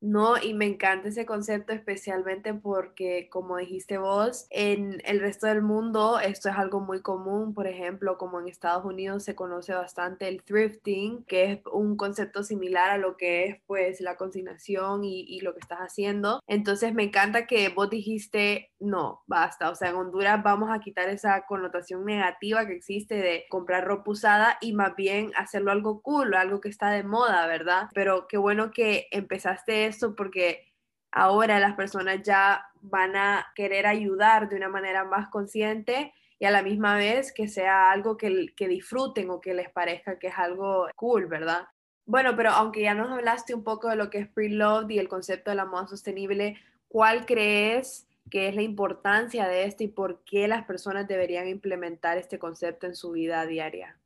No, 0.00 0.42
y 0.42 0.54
me 0.54 0.66
encanta 0.66 1.08
ese 1.08 1.26
concepto 1.26 1.74
especialmente 1.74 2.54
porque, 2.54 3.28
como 3.30 3.58
dijiste 3.58 3.98
vos, 3.98 4.46
en 4.48 5.02
el 5.04 5.20
resto 5.20 5.46
del 5.46 5.60
mundo 5.60 6.18
esto 6.18 6.48
es 6.48 6.56
algo 6.56 6.80
muy 6.80 7.02
común. 7.02 7.52
Por 7.52 7.66
ejemplo, 7.66 8.16
como 8.16 8.40
en 8.40 8.48
Estados 8.48 8.84
Unidos 8.84 9.24
se 9.24 9.34
conoce 9.34 9.74
bastante 9.74 10.28
el 10.28 10.42
thrifting, 10.42 11.24
que 11.24 11.52
es 11.52 11.60
un 11.70 11.96
concepto 11.96 12.42
similar 12.42 12.90
a 12.90 12.96
lo 12.96 13.18
que 13.18 13.44
es 13.44 13.56
pues 13.66 14.00
la 14.00 14.16
consignación 14.16 15.04
y, 15.04 15.40
lo 15.40 15.54
que 15.54 15.60
estás 15.60 15.78
haciendo. 15.78 16.42
Entonces 16.46 16.92
me 16.92 17.02
encanta 17.02 17.46
que 17.46 17.70
vos 17.70 17.88
dijiste, 17.88 18.70
no, 18.78 19.22
basta. 19.26 19.70
O 19.70 19.74
sea, 19.74 19.90
en 19.90 19.96
Honduras 19.96 20.42
vamos 20.42 20.70
a 20.70 20.80
quitar 20.80 21.08
esa 21.08 21.46
connotación 21.46 22.04
negativa 22.04 22.66
que 22.66 22.74
existe 22.74 23.14
de 23.16 23.44
comprar 23.48 23.86
ropa 23.86 24.10
usada 24.10 24.58
y 24.60 24.72
más 24.72 24.96
bien 24.96 25.32
hacerlo 25.36 25.70
algo 25.70 26.02
cool, 26.02 26.34
algo 26.34 26.60
que 26.60 26.68
está 26.68 26.90
de 26.90 27.04
moda, 27.04 27.46
¿verdad? 27.46 27.88
Pero 27.94 28.26
qué 28.28 28.36
bueno 28.36 28.70
que 28.70 29.06
empezaste 29.12 29.89
esto 29.90 30.16
porque 30.16 30.72
ahora 31.12 31.60
las 31.60 31.74
personas 31.74 32.22
ya 32.22 32.66
van 32.80 33.16
a 33.16 33.46
querer 33.54 33.86
ayudar 33.86 34.48
de 34.48 34.56
una 34.56 34.68
manera 34.68 35.04
más 35.04 35.28
consciente 35.28 36.14
y 36.38 36.46
a 36.46 36.50
la 36.50 36.62
misma 36.62 36.96
vez 36.96 37.32
que 37.32 37.48
sea 37.48 37.90
algo 37.90 38.16
que, 38.16 38.46
que 38.56 38.68
disfruten 38.68 39.28
o 39.30 39.40
que 39.40 39.54
les 39.54 39.70
parezca 39.70 40.18
que 40.18 40.28
es 40.28 40.38
algo 40.38 40.88
cool, 40.96 41.26
¿verdad? 41.26 41.68
Bueno, 42.06 42.34
pero 42.34 42.50
aunque 42.50 42.82
ya 42.82 42.94
nos 42.94 43.10
hablaste 43.10 43.54
un 43.54 43.62
poco 43.62 43.88
de 43.88 43.96
lo 43.96 44.10
que 44.10 44.18
es 44.18 44.28
pre-loved 44.28 44.90
y 44.90 44.98
el 44.98 45.08
concepto 45.08 45.50
de 45.50 45.56
la 45.56 45.66
moda 45.66 45.86
sostenible, 45.86 46.56
¿cuál 46.88 47.26
crees 47.26 48.08
que 48.30 48.48
es 48.48 48.54
la 48.54 48.62
importancia 48.62 49.46
de 49.46 49.64
esto 49.64 49.84
y 49.84 49.88
por 49.88 50.24
qué 50.24 50.48
las 50.48 50.64
personas 50.64 51.06
deberían 51.06 51.46
implementar 51.46 52.16
este 52.16 52.38
concepto 52.38 52.86
en 52.86 52.94
su 52.94 53.12
vida 53.12 53.44
diaria? 53.46 53.98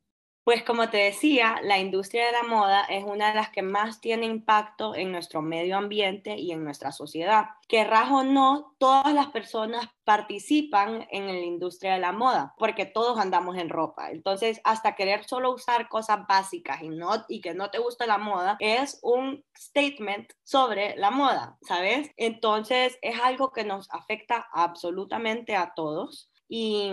Pues 0.45 0.61
como 0.61 0.91
te 0.91 0.97
decía, 0.97 1.55
la 1.63 1.79
industria 1.79 2.27
de 2.27 2.31
la 2.31 2.43
moda 2.43 2.83
es 2.83 3.03
una 3.03 3.29
de 3.29 3.33
las 3.33 3.49
que 3.49 3.63
más 3.63 3.99
tiene 3.99 4.27
impacto 4.27 4.93
en 4.93 5.11
nuestro 5.11 5.41
medio 5.41 5.75
ambiente 5.75 6.37
y 6.37 6.51
en 6.51 6.63
nuestra 6.63 6.91
sociedad. 6.91 7.47
Querrás 7.67 8.11
o 8.11 8.23
no, 8.23 8.75
todas 8.77 9.11
las 9.11 9.29
personas 9.29 9.87
participan 10.03 11.07
en 11.09 11.25
la 11.25 11.39
industria 11.39 11.93
de 11.93 11.99
la 11.99 12.11
moda, 12.11 12.53
porque 12.59 12.85
todos 12.85 13.17
andamos 13.17 13.57
en 13.57 13.69
ropa. 13.69 14.11
Entonces, 14.11 14.61
hasta 14.65 14.93
querer 14.93 15.23
solo 15.25 15.51
usar 15.51 15.89
cosas 15.89 16.27
básicas 16.27 16.83
y, 16.83 16.89
no, 16.89 17.25
y 17.27 17.41
que 17.41 17.55
no 17.55 17.71
te 17.71 17.79
guste 17.79 18.05
la 18.05 18.19
moda, 18.19 18.55
es 18.59 18.99
un 19.01 19.43
statement 19.57 20.31
sobre 20.43 20.95
la 20.95 21.09
moda, 21.09 21.57
¿sabes? 21.63 22.11
Entonces, 22.17 22.99
es 23.01 23.19
algo 23.19 23.51
que 23.51 23.63
nos 23.63 23.89
afecta 23.91 24.47
absolutamente 24.53 25.55
a 25.55 25.73
todos. 25.75 26.29
Y 26.47 26.91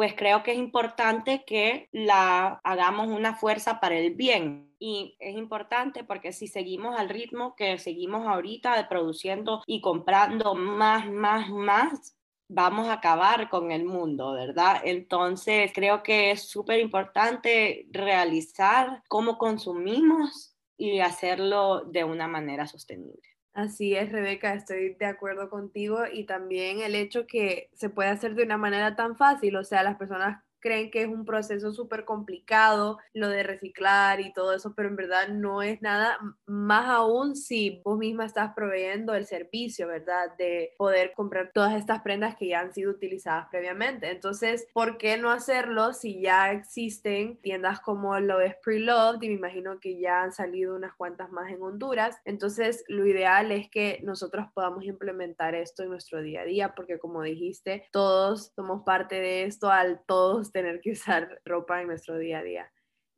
pues 0.00 0.14
creo 0.14 0.42
que 0.42 0.52
es 0.52 0.58
importante 0.58 1.44
que 1.44 1.90
la 1.92 2.58
hagamos 2.64 3.08
una 3.08 3.34
fuerza 3.34 3.80
para 3.80 3.98
el 3.98 4.14
bien. 4.14 4.74
Y 4.78 5.14
es 5.20 5.36
importante 5.36 6.04
porque 6.04 6.32
si 6.32 6.48
seguimos 6.48 6.98
al 6.98 7.10
ritmo 7.10 7.54
que 7.54 7.76
seguimos 7.76 8.26
ahorita 8.26 8.78
de 8.78 8.86
produciendo 8.86 9.62
y 9.66 9.82
comprando 9.82 10.54
más, 10.54 11.06
más, 11.10 11.50
más, 11.50 12.16
vamos 12.48 12.88
a 12.88 12.94
acabar 12.94 13.50
con 13.50 13.72
el 13.72 13.84
mundo, 13.84 14.32
¿verdad? 14.32 14.80
Entonces 14.84 15.70
creo 15.74 16.02
que 16.02 16.30
es 16.30 16.48
súper 16.48 16.80
importante 16.80 17.86
realizar 17.90 19.02
cómo 19.06 19.36
consumimos 19.36 20.56
y 20.78 21.00
hacerlo 21.00 21.82
de 21.84 22.04
una 22.04 22.26
manera 22.26 22.66
sostenible. 22.66 23.29
Así 23.52 23.96
es, 23.96 24.12
Rebeca, 24.12 24.54
estoy 24.54 24.94
de 24.94 25.06
acuerdo 25.06 25.50
contigo 25.50 26.00
y 26.12 26.24
también 26.24 26.80
el 26.80 26.94
hecho 26.94 27.26
que 27.26 27.68
se 27.74 27.90
puede 27.90 28.08
hacer 28.08 28.34
de 28.36 28.44
una 28.44 28.56
manera 28.58 28.94
tan 28.94 29.16
fácil, 29.16 29.56
o 29.56 29.64
sea, 29.64 29.82
las 29.82 29.96
personas 29.96 30.42
creen 30.60 30.90
que 30.90 31.02
es 31.02 31.08
un 31.08 31.24
proceso 31.24 31.72
súper 31.72 32.04
complicado 32.04 32.98
lo 33.14 33.28
de 33.28 33.42
reciclar 33.42 34.20
y 34.20 34.32
todo 34.32 34.54
eso, 34.54 34.74
pero 34.74 34.88
en 34.88 34.96
verdad 34.96 35.28
no 35.28 35.62
es 35.62 35.80
nada, 35.82 36.18
más 36.46 36.88
aún 36.88 37.36
si 37.36 37.80
vos 37.84 37.98
misma 37.98 38.26
estás 38.26 38.52
proveyendo 38.54 39.14
el 39.14 39.26
servicio, 39.26 39.86
¿verdad? 39.86 40.36
De 40.38 40.74
poder 40.76 41.12
comprar 41.14 41.50
todas 41.52 41.74
estas 41.74 42.02
prendas 42.02 42.36
que 42.36 42.48
ya 42.48 42.60
han 42.60 42.72
sido 42.72 42.90
utilizadas 42.90 43.48
previamente. 43.50 44.10
Entonces, 44.10 44.66
¿por 44.72 44.98
qué 44.98 45.16
no 45.16 45.30
hacerlo 45.30 45.92
si 45.92 46.20
ya 46.20 46.52
existen 46.52 47.40
tiendas 47.40 47.80
como 47.80 48.18
lo 48.20 48.40
es 48.40 48.54
Preloved 48.62 49.22
y 49.22 49.28
me 49.28 49.34
imagino 49.34 49.78
que 49.80 49.98
ya 49.98 50.22
han 50.22 50.32
salido 50.32 50.76
unas 50.76 50.94
cuantas 50.94 51.30
más 51.30 51.50
en 51.50 51.62
Honduras? 51.62 52.18
Entonces, 52.24 52.84
lo 52.88 53.06
ideal 53.06 53.52
es 53.52 53.70
que 53.70 54.00
nosotros 54.02 54.46
podamos 54.54 54.84
implementar 54.84 55.54
esto 55.54 55.82
en 55.82 55.90
nuestro 55.90 56.22
día 56.22 56.42
a 56.42 56.44
día, 56.44 56.74
porque 56.74 56.98
como 56.98 57.22
dijiste, 57.22 57.84
todos 57.92 58.52
somos 58.54 58.82
parte 58.84 59.16
de 59.16 59.44
esto 59.44 59.70
al 59.70 60.00
todos 60.06 60.49
tener 60.50 60.80
que 60.80 60.92
usar 60.92 61.40
ropa 61.44 61.80
en 61.80 61.88
nuestro 61.88 62.18
día 62.18 62.38
a 62.40 62.42
día. 62.42 62.72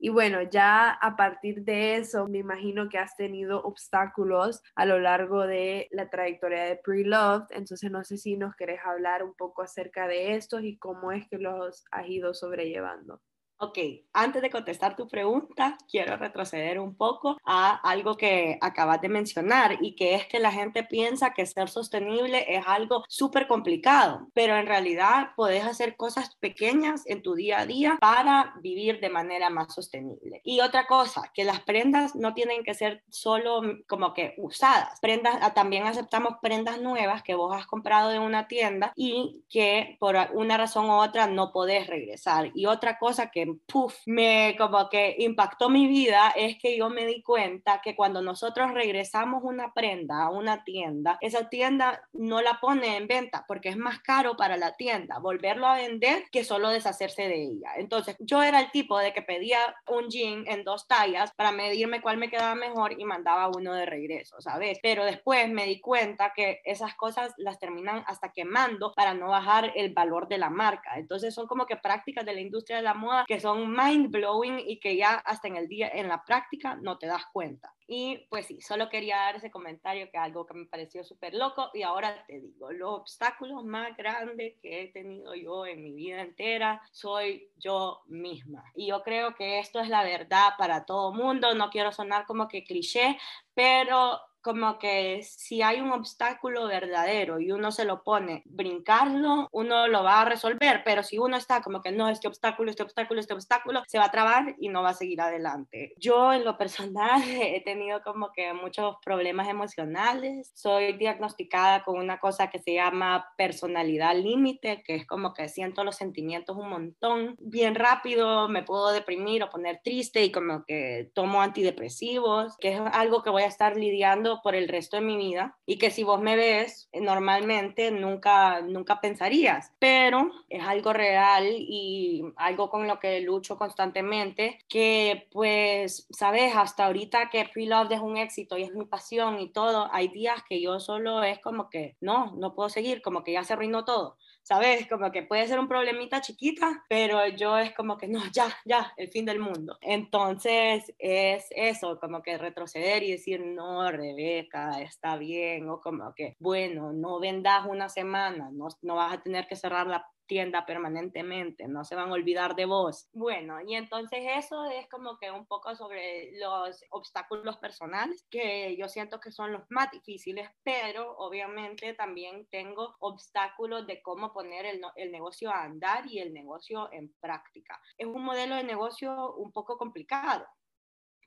Y 0.04 0.08
bueno, 0.08 0.42
ya 0.42 0.90
a 0.90 1.14
partir 1.16 1.62
de 1.62 1.94
eso, 1.94 2.26
me 2.26 2.38
imagino 2.38 2.88
que 2.88 2.98
has 2.98 3.14
tenido 3.14 3.62
obstáculos 3.62 4.60
a 4.74 4.84
lo 4.84 4.98
largo 4.98 5.46
de 5.46 5.86
la 5.92 6.10
trayectoria 6.10 6.64
de 6.64 6.74
Pre-Loved. 6.74 7.46
Entonces, 7.50 7.88
no 7.88 8.02
sé 8.02 8.18
si 8.18 8.36
nos 8.36 8.56
querés 8.56 8.80
hablar 8.84 9.22
un 9.22 9.34
poco 9.34 9.62
acerca 9.62 10.08
de 10.08 10.34
estos 10.34 10.64
y 10.64 10.76
cómo 10.76 11.12
es 11.12 11.28
que 11.28 11.38
los 11.38 11.84
has 11.92 12.08
ido 12.08 12.34
sobrellevando. 12.34 13.22
Ok, 13.64 13.78
antes 14.12 14.42
de 14.42 14.50
contestar 14.50 14.96
tu 14.96 15.06
pregunta, 15.06 15.78
quiero 15.88 16.16
retroceder 16.16 16.80
un 16.80 16.96
poco 16.96 17.38
a 17.44 17.76
algo 17.88 18.16
que 18.16 18.58
acabas 18.60 19.00
de 19.00 19.08
mencionar 19.08 19.78
y 19.80 19.94
que 19.94 20.16
es 20.16 20.26
que 20.26 20.40
la 20.40 20.50
gente 20.50 20.82
piensa 20.82 21.32
que 21.32 21.46
ser 21.46 21.68
sostenible 21.68 22.44
es 22.48 22.64
algo 22.66 23.04
súper 23.08 23.46
complicado, 23.46 24.26
pero 24.34 24.56
en 24.56 24.66
realidad 24.66 25.28
puedes 25.36 25.64
hacer 25.64 25.96
cosas 25.96 26.34
pequeñas 26.40 27.04
en 27.06 27.22
tu 27.22 27.36
día 27.36 27.60
a 27.60 27.66
día 27.66 27.98
para 28.00 28.52
vivir 28.60 28.98
de 28.98 29.10
manera 29.10 29.48
más 29.48 29.72
sostenible. 29.72 30.40
Y 30.42 30.58
otra 30.58 30.88
cosa, 30.88 31.30
que 31.32 31.44
las 31.44 31.60
prendas 31.60 32.16
no 32.16 32.34
tienen 32.34 32.64
que 32.64 32.74
ser 32.74 33.04
solo 33.10 33.62
como 33.86 34.12
que 34.12 34.34
usadas. 34.38 34.98
Prendas, 35.00 35.38
ah, 35.40 35.54
también 35.54 35.86
aceptamos 35.86 36.34
prendas 36.42 36.80
nuevas 36.80 37.22
que 37.22 37.36
vos 37.36 37.54
has 37.56 37.68
comprado 37.68 38.10
de 38.10 38.18
una 38.18 38.48
tienda 38.48 38.92
y 38.96 39.44
que 39.48 39.96
por 40.00 40.16
una 40.34 40.58
razón 40.58 40.86
u 40.86 40.94
otra 40.94 41.28
no 41.28 41.52
podés 41.52 41.86
regresar. 41.86 42.50
Y 42.54 42.66
otra 42.66 42.98
cosa 42.98 43.30
que 43.30 43.51
puff, 43.66 43.98
me 44.06 44.56
como 44.58 44.88
que 44.88 45.16
impactó 45.18 45.68
mi 45.68 45.86
vida 45.86 46.32
es 46.36 46.58
que 46.58 46.76
yo 46.76 46.90
me 46.90 47.06
di 47.06 47.22
cuenta 47.22 47.80
que 47.82 47.94
cuando 47.94 48.22
nosotros 48.22 48.72
regresamos 48.72 49.42
una 49.44 49.72
prenda 49.72 50.24
a 50.24 50.30
una 50.30 50.64
tienda, 50.64 51.18
esa 51.20 51.48
tienda 51.48 52.02
no 52.12 52.42
la 52.42 52.60
pone 52.60 52.96
en 52.96 53.06
venta 53.06 53.44
porque 53.46 53.68
es 53.68 53.76
más 53.76 54.00
caro 54.00 54.36
para 54.36 54.56
la 54.56 54.74
tienda 54.76 55.18
volverlo 55.18 55.66
a 55.66 55.76
vender 55.76 56.24
que 56.30 56.44
solo 56.44 56.70
deshacerse 56.70 57.28
de 57.28 57.44
ella. 57.44 57.72
Entonces, 57.76 58.16
yo 58.20 58.42
era 58.42 58.60
el 58.60 58.70
tipo 58.70 58.98
de 58.98 59.12
que 59.12 59.22
pedía 59.22 59.58
un 59.88 60.08
jean 60.08 60.44
en 60.46 60.64
dos 60.64 60.86
tallas 60.86 61.32
para 61.32 61.52
medirme 61.52 62.00
cuál 62.00 62.18
me 62.18 62.30
quedaba 62.30 62.54
mejor 62.54 62.98
y 62.98 63.04
mandaba 63.04 63.48
uno 63.48 63.74
de 63.74 63.86
regreso, 63.86 64.40
¿sabes? 64.40 64.78
Pero 64.82 65.04
después 65.04 65.48
me 65.50 65.66
di 65.66 65.80
cuenta 65.80 66.32
que 66.34 66.60
esas 66.64 66.94
cosas 66.94 67.32
las 67.36 67.58
terminan 67.58 68.04
hasta 68.06 68.32
quemando 68.32 68.92
para 68.94 69.14
no 69.14 69.28
bajar 69.28 69.72
el 69.74 69.92
valor 69.92 70.28
de 70.28 70.38
la 70.38 70.50
marca. 70.50 70.92
Entonces, 70.96 71.34
son 71.34 71.46
como 71.46 71.66
que 71.66 71.76
prácticas 71.76 72.24
de 72.24 72.34
la 72.34 72.40
industria 72.40 72.76
de 72.78 72.82
la 72.82 72.94
moda 72.94 73.24
que 73.26 73.40
son 73.42 73.70
mind 73.70 74.10
blowing 74.10 74.58
y 74.58 74.78
que 74.80 74.96
ya 74.96 75.14
hasta 75.14 75.48
en 75.48 75.56
el 75.56 75.68
día, 75.68 75.90
en 75.92 76.08
la 76.08 76.24
práctica, 76.24 76.76
no 76.76 76.98
te 76.98 77.06
das 77.06 77.26
cuenta. 77.32 77.74
Y 77.86 78.26
pues 78.30 78.46
sí, 78.46 78.60
solo 78.60 78.88
quería 78.88 79.16
dar 79.16 79.36
ese 79.36 79.50
comentario 79.50 80.08
que 80.10 80.16
algo 80.16 80.46
que 80.46 80.54
me 80.54 80.64
pareció 80.64 81.04
súper 81.04 81.34
loco 81.34 81.70
y 81.74 81.82
ahora 81.82 82.24
te 82.26 82.40
digo, 82.40 82.72
los 82.72 83.00
obstáculos 83.00 83.64
más 83.64 83.94
grandes 83.96 84.54
que 84.62 84.82
he 84.82 84.88
tenido 84.88 85.34
yo 85.34 85.66
en 85.66 85.82
mi 85.82 85.92
vida 85.92 86.22
entera 86.22 86.80
soy 86.90 87.50
yo 87.58 88.02
misma. 88.06 88.64
Y 88.74 88.86
yo 88.86 89.02
creo 89.02 89.34
que 89.34 89.58
esto 89.58 89.80
es 89.80 89.90
la 89.90 90.04
verdad 90.04 90.54
para 90.56 90.86
todo 90.86 91.12
mundo, 91.12 91.54
no 91.54 91.68
quiero 91.68 91.92
sonar 91.92 92.24
como 92.24 92.48
que 92.48 92.64
cliché, 92.64 93.18
pero 93.52 94.20
como 94.42 94.78
que 94.78 95.22
si 95.22 95.62
hay 95.62 95.80
un 95.80 95.92
obstáculo 95.92 96.66
verdadero 96.66 97.40
y 97.40 97.52
uno 97.52 97.70
se 97.72 97.84
lo 97.84 98.02
pone, 98.02 98.42
brincarlo, 98.46 99.48
uno 99.52 99.86
lo 99.88 100.02
va 100.02 100.22
a 100.22 100.24
resolver, 100.24 100.82
pero 100.84 101.02
si 101.02 101.18
uno 101.18 101.36
está 101.36 101.62
como 101.62 101.80
que 101.80 101.92
no, 101.92 102.08
este 102.08 102.28
obstáculo, 102.28 102.70
este 102.70 102.82
obstáculo, 102.82 103.20
este 103.20 103.34
obstáculo, 103.34 103.82
se 103.86 103.98
va 103.98 104.06
a 104.06 104.10
trabar 104.10 104.56
y 104.58 104.68
no 104.68 104.82
va 104.82 104.90
a 104.90 104.94
seguir 104.94 105.20
adelante. 105.20 105.94
Yo 105.96 106.32
en 106.32 106.44
lo 106.44 106.58
personal 106.58 107.22
he 107.26 107.60
tenido 107.64 108.02
como 108.02 108.32
que 108.32 108.52
muchos 108.52 108.96
problemas 109.04 109.48
emocionales, 109.48 110.50
soy 110.54 110.94
diagnosticada 110.94 111.84
con 111.84 111.98
una 111.98 112.18
cosa 112.18 112.50
que 112.50 112.58
se 112.58 112.74
llama 112.74 113.32
personalidad 113.36 114.16
límite, 114.16 114.82
que 114.82 114.96
es 114.96 115.06
como 115.06 115.34
que 115.34 115.48
siento 115.48 115.84
los 115.84 115.96
sentimientos 115.96 116.56
un 116.56 116.68
montón, 116.68 117.36
bien 117.38 117.74
rápido 117.74 118.48
me 118.48 118.62
puedo 118.62 118.90
deprimir 118.90 119.42
o 119.42 119.50
poner 119.50 119.80
triste 119.82 120.24
y 120.24 120.32
como 120.32 120.64
que 120.64 121.10
tomo 121.14 121.42
antidepresivos, 121.42 122.56
que 122.58 122.74
es 122.74 122.80
algo 122.92 123.22
que 123.22 123.30
voy 123.30 123.42
a 123.42 123.46
estar 123.46 123.76
lidiando 123.76 124.31
por 124.40 124.54
el 124.54 124.68
resto 124.68 124.96
de 124.96 125.02
mi 125.02 125.16
vida 125.16 125.56
y 125.66 125.78
que 125.78 125.90
si 125.90 126.04
vos 126.04 126.20
me 126.20 126.36
ves 126.36 126.88
eh, 126.92 127.00
normalmente 127.00 127.90
nunca, 127.90 128.60
nunca 128.62 129.00
pensarías, 129.00 129.72
pero 129.78 130.30
es 130.48 130.62
algo 130.62 130.92
real 130.92 131.46
y 131.58 132.22
algo 132.36 132.70
con 132.70 132.86
lo 132.88 132.98
que 132.98 133.20
lucho 133.20 133.58
constantemente, 133.58 134.58
que 134.68 135.28
pues, 135.32 136.06
sabes, 136.10 136.54
hasta 136.56 136.86
ahorita 136.86 137.30
que 137.30 137.48
Pre-Love 137.52 137.92
es 137.92 138.00
un 138.00 138.16
éxito 138.16 138.56
y 138.56 138.62
es 138.62 138.72
mi 138.72 138.86
pasión 138.86 139.40
y 139.40 139.50
todo, 139.50 139.88
hay 139.92 140.08
días 140.08 140.42
que 140.48 140.60
yo 140.60 140.80
solo 140.80 141.22
es 141.22 141.38
como 141.40 141.68
que 141.68 141.96
no, 142.00 142.32
no 142.36 142.54
puedo 142.54 142.68
seguir, 142.68 143.02
como 143.02 143.24
que 143.24 143.32
ya 143.32 143.44
se 143.44 143.52
arruinó 143.52 143.84
todo 143.84 144.16
¿sabes? 144.42 144.88
Como 144.88 145.10
que 145.10 145.22
puede 145.22 145.46
ser 145.46 145.58
un 145.58 145.68
problemita 145.68 146.20
chiquita, 146.20 146.84
pero 146.88 147.26
yo 147.28 147.58
es 147.58 147.72
como 147.74 147.96
que 147.96 148.08
no, 148.08 148.20
ya, 148.32 148.48
ya, 148.64 148.92
el 148.96 149.10
fin 149.10 149.24
del 149.24 149.38
mundo. 149.38 149.78
Entonces 149.80 150.92
es 150.98 151.46
eso, 151.50 151.98
como 152.00 152.22
que 152.22 152.38
retroceder 152.38 153.02
y 153.02 153.12
decir, 153.12 153.40
no, 153.44 153.90
Rebeca, 153.90 154.80
está 154.82 155.16
bien, 155.16 155.68
o 155.68 155.80
como 155.80 156.14
que, 156.14 156.36
bueno, 156.38 156.92
no 156.92 157.20
vendas 157.20 157.66
una 157.66 157.88
semana, 157.88 158.50
no, 158.52 158.68
no 158.82 158.94
vas 158.96 159.14
a 159.14 159.22
tener 159.22 159.46
que 159.46 159.56
cerrar 159.56 159.86
la 159.86 160.06
tienda 160.32 160.64
permanentemente, 160.64 161.68
no 161.68 161.84
se 161.84 161.94
van 161.94 162.08
a 162.08 162.14
olvidar 162.14 162.56
de 162.56 162.64
vos. 162.64 163.06
Bueno, 163.12 163.60
y 163.60 163.74
entonces 163.74 164.20
eso 164.38 164.64
es 164.64 164.88
como 164.88 165.18
que 165.18 165.30
un 165.30 165.44
poco 165.44 165.76
sobre 165.76 166.32
los 166.38 166.82
obstáculos 166.88 167.58
personales, 167.58 168.26
que 168.30 168.74
yo 168.78 168.88
siento 168.88 169.20
que 169.20 169.30
son 169.30 169.52
los 169.52 169.62
más 169.68 169.90
difíciles, 169.90 170.48
pero 170.62 171.14
obviamente 171.18 171.92
también 171.92 172.46
tengo 172.50 172.96
obstáculos 173.00 173.86
de 173.86 174.00
cómo 174.00 174.32
poner 174.32 174.64
el, 174.64 174.80
el 174.96 175.12
negocio 175.12 175.50
a 175.50 175.64
andar 175.64 176.06
y 176.06 176.20
el 176.20 176.32
negocio 176.32 176.90
en 176.92 177.12
práctica. 177.20 177.78
Es 177.98 178.06
un 178.06 178.24
modelo 178.24 178.56
de 178.56 178.64
negocio 178.64 179.34
un 179.34 179.52
poco 179.52 179.76
complicado 179.76 180.46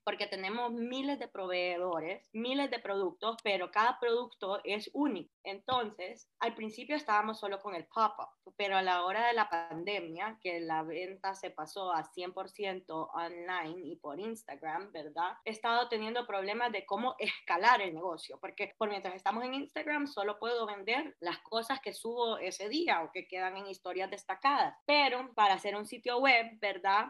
porque 0.06 0.28
tenemos 0.28 0.72
miles 0.72 1.20
de 1.20 1.28
proveedores, 1.28 2.30
miles 2.32 2.70
de 2.70 2.80
productos, 2.80 3.38
pero 3.44 3.72
cada 3.72 4.00
producto 4.00 4.62
es 4.64 4.90
único. 4.94 5.34
Entonces, 5.44 6.30
al 6.40 6.54
principio 6.54 6.96
estábamos 6.96 7.40
solo 7.40 7.60
con 7.60 7.76
el 7.76 7.88
pop-up, 7.88 8.30
pero 8.56 8.78
a 8.78 8.84
la 8.84 9.04
hora 9.04 9.28
de 9.28 9.34
la 9.34 9.50
pandemia, 9.50 10.38
que 10.42 10.60
la 10.60 10.84
venta 10.84 11.34
se 11.34 11.50
pasó 11.50 11.92
a 11.92 12.04
100% 12.04 13.10
online 13.14 13.82
y 13.84 13.96
por 13.98 14.20
Instagram, 14.20 14.92
¿verdad? 14.92 15.34
He 15.44 15.52
estado 15.52 15.90
teniendo 15.90 16.28
problemas 16.28 16.72
de 16.72 16.86
cómo 16.86 17.16
escalar 17.18 17.82
el 17.82 17.96
negocio, 17.96 18.38
porque 18.40 18.74
por 18.78 18.90
mientras 18.90 19.16
estamos 19.16 19.44
en 19.44 19.56
Instagram 19.56 20.08
solo 20.08 20.38
puedo 20.38 20.68
vender 20.68 21.16
las 21.20 21.40
cosas 21.40 21.80
que 21.82 21.94
subo 21.94 22.38
ese 22.38 22.70
día 22.70 23.02
o 23.02 23.12
que 23.12 23.28
quedan 23.28 23.58
en 23.58 23.68
historias 23.68 24.12
destacadas, 24.12 24.76
pero 24.86 25.34
para 25.34 25.56
hacer 25.56 25.76
un 25.76 25.88
sitio 25.88 26.20
web, 26.20 26.60
¿verdad? 26.60 27.08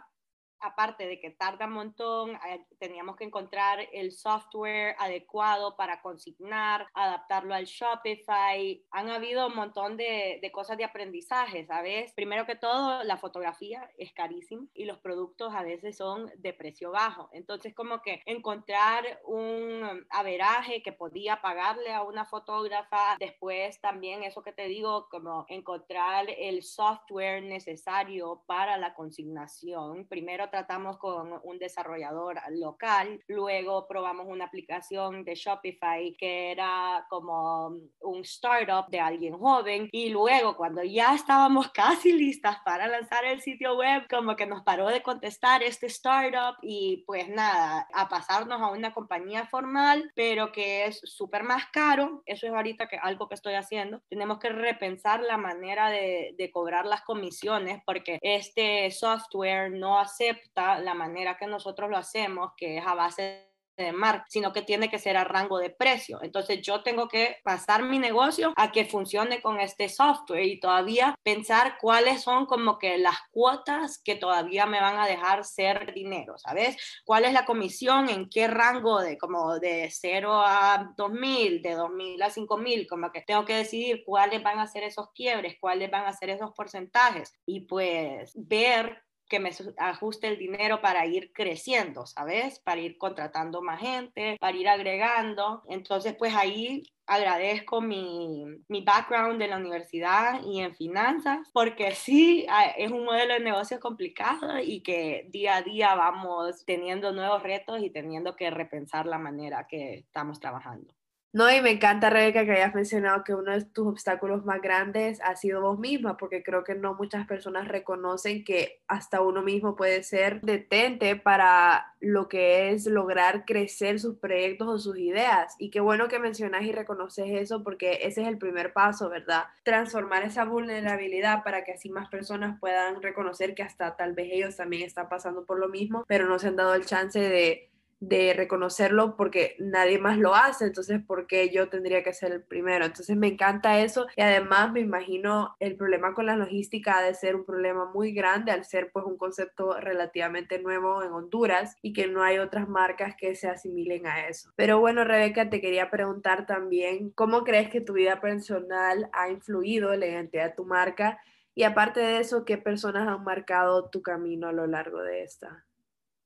Aparte 0.59 1.07
de 1.07 1.19
que 1.19 1.31
tarda 1.31 1.65
un 1.65 1.73
montón, 1.73 2.35
eh, 2.47 2.65
teníamos 2.79 3.15
que 3.15 3.23
encontrar 3.23 3.79
el 3.91 4.11
software 4.11 4.95
adecuado 4.99 5.75
para 5.75 6.01
consignar, 6.01 6.87
adaptarlo 6.93 7.53
al 7.53 7.65
Shopify. 7.65 8.83
Han 8.91 9.09
habido 9.09 9.47
un 9.47 9.55
montón 9.55 9.97
de, 9.97 10.39
de, 10.41 10.51
cosas 10.51 10.77
de 10.77 10.85
aprendizaje, 10.85 11.65
¿sabes? 11.65 12.13
Primero 12.13 12.45
que 12.45 12.55
todo, 12.55 13.03
la 13.03 13.17
fotografía 13.17 13.89
es 13.97 14.13
carísima 14.13 14.65
y 14.73 14.85
los 14.85 14.99
productos 14.99 15.53
a 15.53 15.63
veces 15.63 15.97
son 15.97 16.31
de 16.37 16.53
precio 16.53 16.91
bajo. 16.91 17.29
Entonces, 17.31 17.73
como 17.73 18.01
que 18.01 18.21
encontrar 18.25 19.21
un 19.25 20.05
averaje 20.09 20.81
que 20.81 20.91
podía 20.91 21.41
pagarle 21.41 21.93
a 21.93 22.03
una 22.03 22.25
fotógrafa, 22.25 23.15
después 23.19 23.79
también 23.81 24.23
eso 24.23 24.41
que 24.41 24.53
te 24.53 24.67
digo, 24.67 25.07
como 25.09 25.45
encontrar 25.49 26.27
el 26.29 26.63
software 26.63 27.43
necesario 27.43 28.43
para 28.45 28.77
la 28.77 28.93
consignación. 28.93 30.07
Primero 30.07 30.44
tratamos 30.49 30.97
con 30.97 31.39
un 31.43 31.59
desarrollador 31.59 32.39
local, 32.51 33.23
luego 33.27 33.87
probamos 33.87 34.27
una 34.27 34.45
aplicación 34.45 35.23
de 35.23 35.35
Shopify 35.35 36.15
que 36.17 36.51
era 36.51 37.05
como 37.09 37.75
un 38.01 38.21
startup 38.21 38.89
de 38.89 38.99
alguien 38.99 39.37
joven 39.37 39.89
y 39.91 40.09
luego 40.09 40.55
cuando 40.55 40.83
ya 40.83 41.15
estábamos 41.15 41.69
casi 41.73 42.11
listas 42.13 42.57
para 42.63 42.87
lanzar 42.87 43.25
el 43.25 43.41
sitio 43.41 43.77
web, 43.77 44.07
como 44.09 44.35
que 44.35 44.45
nos 44.45 44.63
paró 44.63 44.87
de 44.87 45.01
contestar 45.01 45.63
este 45.63 45.87
startup 45.87 46.57
y 46.61 47.03
pues 47.05 47.29
nada, 47.29 47.87
a 47.93 48.09
pasarnos 48.09 48.61
a 48.61 48.67
una 48.67 48.93
compañía 48.93 49.45
formal, 49.45 50.11
pero 50.15 50.51
que 50.51 50.85
es 50.85 50.99
súper 51.03 51.43
más 51.43 51.65
caro. 51.67 52.23
Eso 52.25 52.47
es 52.47 52.53
ahorita 52.53 52.87
que 52.87 52.97
algo 52.97 53.27
que 53.27 53.35
estoy 53.35 53.53
haciendo. 53.53 54.01
Tenemos 54.09 54.39
que 54.39 54.49
repensar 54.49 55.21
la 55.21 55.37
manera 55.37 55.89
de, 55.89 56.33
de 56.37 56.51
cobrar 56.51 56.85
las 56.85 57.01
comisiones 57.01 57.81
porque 57.85 58.19
este 58.21 58.89
software 58.91 59.71
no 59.71 59.99
acepta 59.99 60.34
la 60.55 60.93
manera 60.93 61.37
que 61.37 61.47
nosotros 61.47 61.89
lo 61.89 61.97
hacemos, 61.97 62.51
que 62.57 62.77
es 62.77 62.85
a 62.85 62.93
base 62.93 63.55
de 63.77 63.91
marca, 63.91 64.25
sino 64.29 64.53
que 64.53 64.61
tiene 64.61 64.89
que 64.89 64.99
ser 64.99 65.17
a 65.17 65.23
rango 65.23 65.57
de 65.59 65.69
precio. 65.69 66.19
Entonces 66.21 66.61
yo 66.61 66.81
tengo 66.81 67.07
que 67.07 67.37
pasar 67.43 67.83
mi 67.83 67.99
negocio 67.99 68.53
a 68.55 68.71
que 68.71 68.85
funcione 68.85 69.41
con 69.41 69.59
este 69.59 69.89
software 69.89 70.45
y 70.45 70.59
todavía 70.59 71.15
pensar 71.23 71.77
cuáles 71.79 72.21
son 72.21 72.45
como 72.45 72.79
que 72.79 72.97
las 72.97 73.17
cuotas 73.31 74.01
que 74.01 74.15
todavía 74.15 74.65
me 74.65 74.79
van 74.79 74.97
a 74.97 75.07
dejar 75.07 75.43
ser 75.43 75.93
dinero, 75.93 76.37
¿sabes? 76.37 76.77
¿Cuál 77.03 77.25
es 77.25 77.33
la 77.33 77.45
comisión? 77.45 78.09
¿En 78.09 78.29
qué 78.29 78.47
rango 78.47 79.01
de 79.01 79.17
como 79.17 79.59
de 79.59 79.89
0 79.91 80.33
a 80.33 80.93
2000, 80.95 81.61
de 81.61 81.73
2000 81.73 82.21
a 82.21 82.29
5000? 82.29 82.87
Como 82.87 83.11
que 83.11 83.21
tengo 83.21 83.45
que 83.45 83.55
decidir 83.55 84.03
cuáles 84.05 84.41
van 84.41 84.59
a 84.59 84.67
ser 84.67 84.83
esos 84.83 85.11
quiebres, 85.13 85.57
cuáles 85.59 85.91
van 85.91 86.05
a 86.05 86.13
ser 86.13 86.29
esos 86.29 86.51
porcentajes 86.53 87.33
y 87.45 87.61
pues 87.61 88.31
ver 88.35 89.04
que 89.27 89.39
me 89.39 89.51
ajuste 89.77 90.27
el 90.27 90.37
dinero 90.37 90.81
para 90.81 91.05
ir 91.05 91.31
creciendo, 91.33 92.05
¿sabes? 92.05 92.59
Para 92.59 92.81
ir 92.81 92.97
contratando 92.97 93.61
más 93.61 93.79
gente, 93.79 94.37
para 94.39 94.57
ir 94.57 94.67
agregando. 94.67 95.63
Entonces, 95.67 96.15
pues 96.17 96.35
ahí 96.35 96.83
agradezco 97.07 97.81
mi, 97.81 98.45
mi 98.67 98.81
background 98.81 99.39
de 99.39 99.47
la 99.47 99.57
universidad 99.57 100.41
y 100.43 100.59
en 100.61 100.75
finanzas, 100.75 101.47
porque 101.53 101.91
sí, 101.91 102.45
es 102.77 102.91
un 102.91 103.05
modelo 103.05 103.35
de 103.35 103.39
negocio 103.39 103.79
complicado 103.79 104.59
y 104.59 104.81
que 104.81 105.27
día 105.29 105.57
a 105.57 105.61
día 105.61 105.95
vamos 105.95 106.63
teniendo 106.65 107.11
nuevos 107.11 107.43
retos 107.43 107.81
y 107.81 107.89
teniendo 107.89 108.35
que 108.35 108.49
repensar 108.49 109.05
la 109.05 109.17
manera 109.17 109.67
que 109.67 109.95
estamos 109.99 110.39
trabajando. 110.39 110.93
No, 111.35 111.51
y 111.51 111.59
me 111.61 111.71
encanta, 111.71 112.09
Rebeca, 112.09 112.45
que 112.45 112.53
hayas 112.53 112.73
mencionado 112.73 113.25
que 113.25 113.33
uno 113.33 113.51
de 113.51 113.65
tus 113.65 113.85
obstáculos 113.85 114.45
más 114.45 114.61
grandes 114.61 115.19
ha 115.21 115.35
sido 115.35 115.59
vos 115.59 115.77
misma, 115.77 116.15
porque 116.15 116.41
creo 116.43 116.63
que 116.63 116.75
no 116.75 116.93
muchas 116.93 117.27
personas 117.27 117.67
reconocen 117.67 118.45
que 118.45 118.81
hasta 118.87 119.19
uno 119.19 119.41
mismo 119.41 119.75
puede 119.75 120.01
ser 120.03 120.39
detente 120.39 121.17
para 121.17 121.93
lo 121.99 122.29
que 122.29 122.69
es 122.69 122.85
lograr 122.85 123.43
crecer 123.43 123.99
sus 123.99 124.15
proyectos 124.15 124.69
o 124.69 124.79
sus 124.79 124.97
ideas. 124.97 125.57
Y 125.59 125.71
qué 125.71 125.81
bueno 125.81 126.07
que 126.07 126.19
mencionas 126.19 126.63
y 126.63 126.71
reconoces 126.71 127.25
eso, 127.29 127.63
porque 127.63 127.99
ese 128.03 128.21
es 128.21 128.29
el 128.29 128.37
primer 128.37 128.71
paso, 128.71 129.09
¿verdad? 129.09 129.43
Transformar 129.63 130.23
esa 130.23 130.45
vulnerabilidad 130.45 131.43
para 131.43 131.65
que 131.65 131.73
así 131.73 131.89
más 131.89 132.07
personas 132.07 132.57
puedan 132.61 133.01
reconocer 133.01 133.55
que 133.55 133.63
hasta 133.63 133.97
tal 133.97 134.13
vez 134.13 134.29
ellos 134.31 134.55
también 134.55 134.83
están 134.83 135.09
pasando 135.09 135.43
por 135.43 135.59
lo 135.59 135.67
mismo, 135.67 136.05
pero 136.07 136.29
no 136.29 136.39
se 136.39 136.47
han 136.47 136.55
dado 136.55 136.75
el 136.75 136.85
chance 136.85 137.19
de 137.19 137.74
de 137.99 138.33
reconocerlo 138.33 139.15
porque 139.15 139.55
nadie 139.59 139.97
más 139.99 140.17
lo 140.17 140.35
hace, 140.35 140.65
entonces 140.65 141.01
¿por 141.05 141.27
qué 141.27 141.49
yo 141.49 141.69
tendría 141.69 142.03
que 142.03 142.13
ser 142.13 142.31
el 142.31 142.43
primero? 142.43 142.85
Entonces 142.85 143.15
me 143.15 143.27
encanta 143.27 143.79
eso 143.79 144.07
y 144.15 144.21
además 144.21 144.71
me 144.71 144.81
imagino 144.81 145.55
el 145.59 145.75
problema 145.75 146.13
con 146.13 146.25
la 146.25 146.35
logística 146.35 146.97
ha 146.97 147.03
de 147.03 147.13
ser 147.13 147.35
un 147.35 147.45
problema 147.45 147.91
muy 147.91 148.11
grande 148.13 148.51
al 148.51 148.65
ser 148.65 148.91
pues 148.91 149.05
un 149.05 149.17
concepto 149.17 149.79
relativamente 149.79 150.59
nuevo 150.59 151.03
en 151.03 151.11
Honduras 151.11 151.77
y 151.81 151.93
que 151.93 152.07
no 152.07 152.21
hay 152.21 152.37
otras 152.37 152.67
marcas 152.67 153.15
que 153.17 153.35
se 153.35 153.47
asimilen 153.47 154.07
a 154.07 154.27
eso. 154.27 154.51
Pero 154.55 154.79
bueno, 154.79 155.03
Rebeca, 155.03 155.49
te 155.49 155.61
quería 155.61 155.89
preguntar 155.89 156.45
también, 156.45 157.11
¿cómo 157.11 157.43
crees 157.43 157.69
que 157.69 157.81
tu 157.81 157.93
vida 157.93 158.19
personal 158.19 159.09
ha 159.13 159.29
influido 159.29 159.93
en 159.93 160.01
la 160.01 160.07
identidad 160.07 160.49
de 160.49 160.55
tu 160.55 160.65
marca? 160.65 161.19
Y 161.53 161.63
aparte 161.63 162.01
de 162.01 162.19
eso, 162.19 162.43
¿qué 162.43 162.57
personas 162.57 163.07
han 163.07 163.23
marcado 163.23 163.89
tu 163.89 164.01
camino 164.01 164.47
a 164.47 164.51
lo 164.51 164.67
largo 164.67 165.01
de 165.01 165.23
esta? 165.23 165.65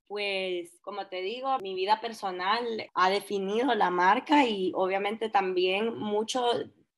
Pues 0.10 0.80
como 0.82 1.06
te 1.06 1.22
digo, 1.22 1.60
mi 1.60 1.76
vida 1.76 2.02
personal 2.02 2.90
ha 2.96 3.10
definido 3.12 3.76
la 3.76 3.92
marca 3.92 4.44
y 4.48 4.72
obviamente 4.74 5.30
también 5.30 6.00
mucho 6.00 6.42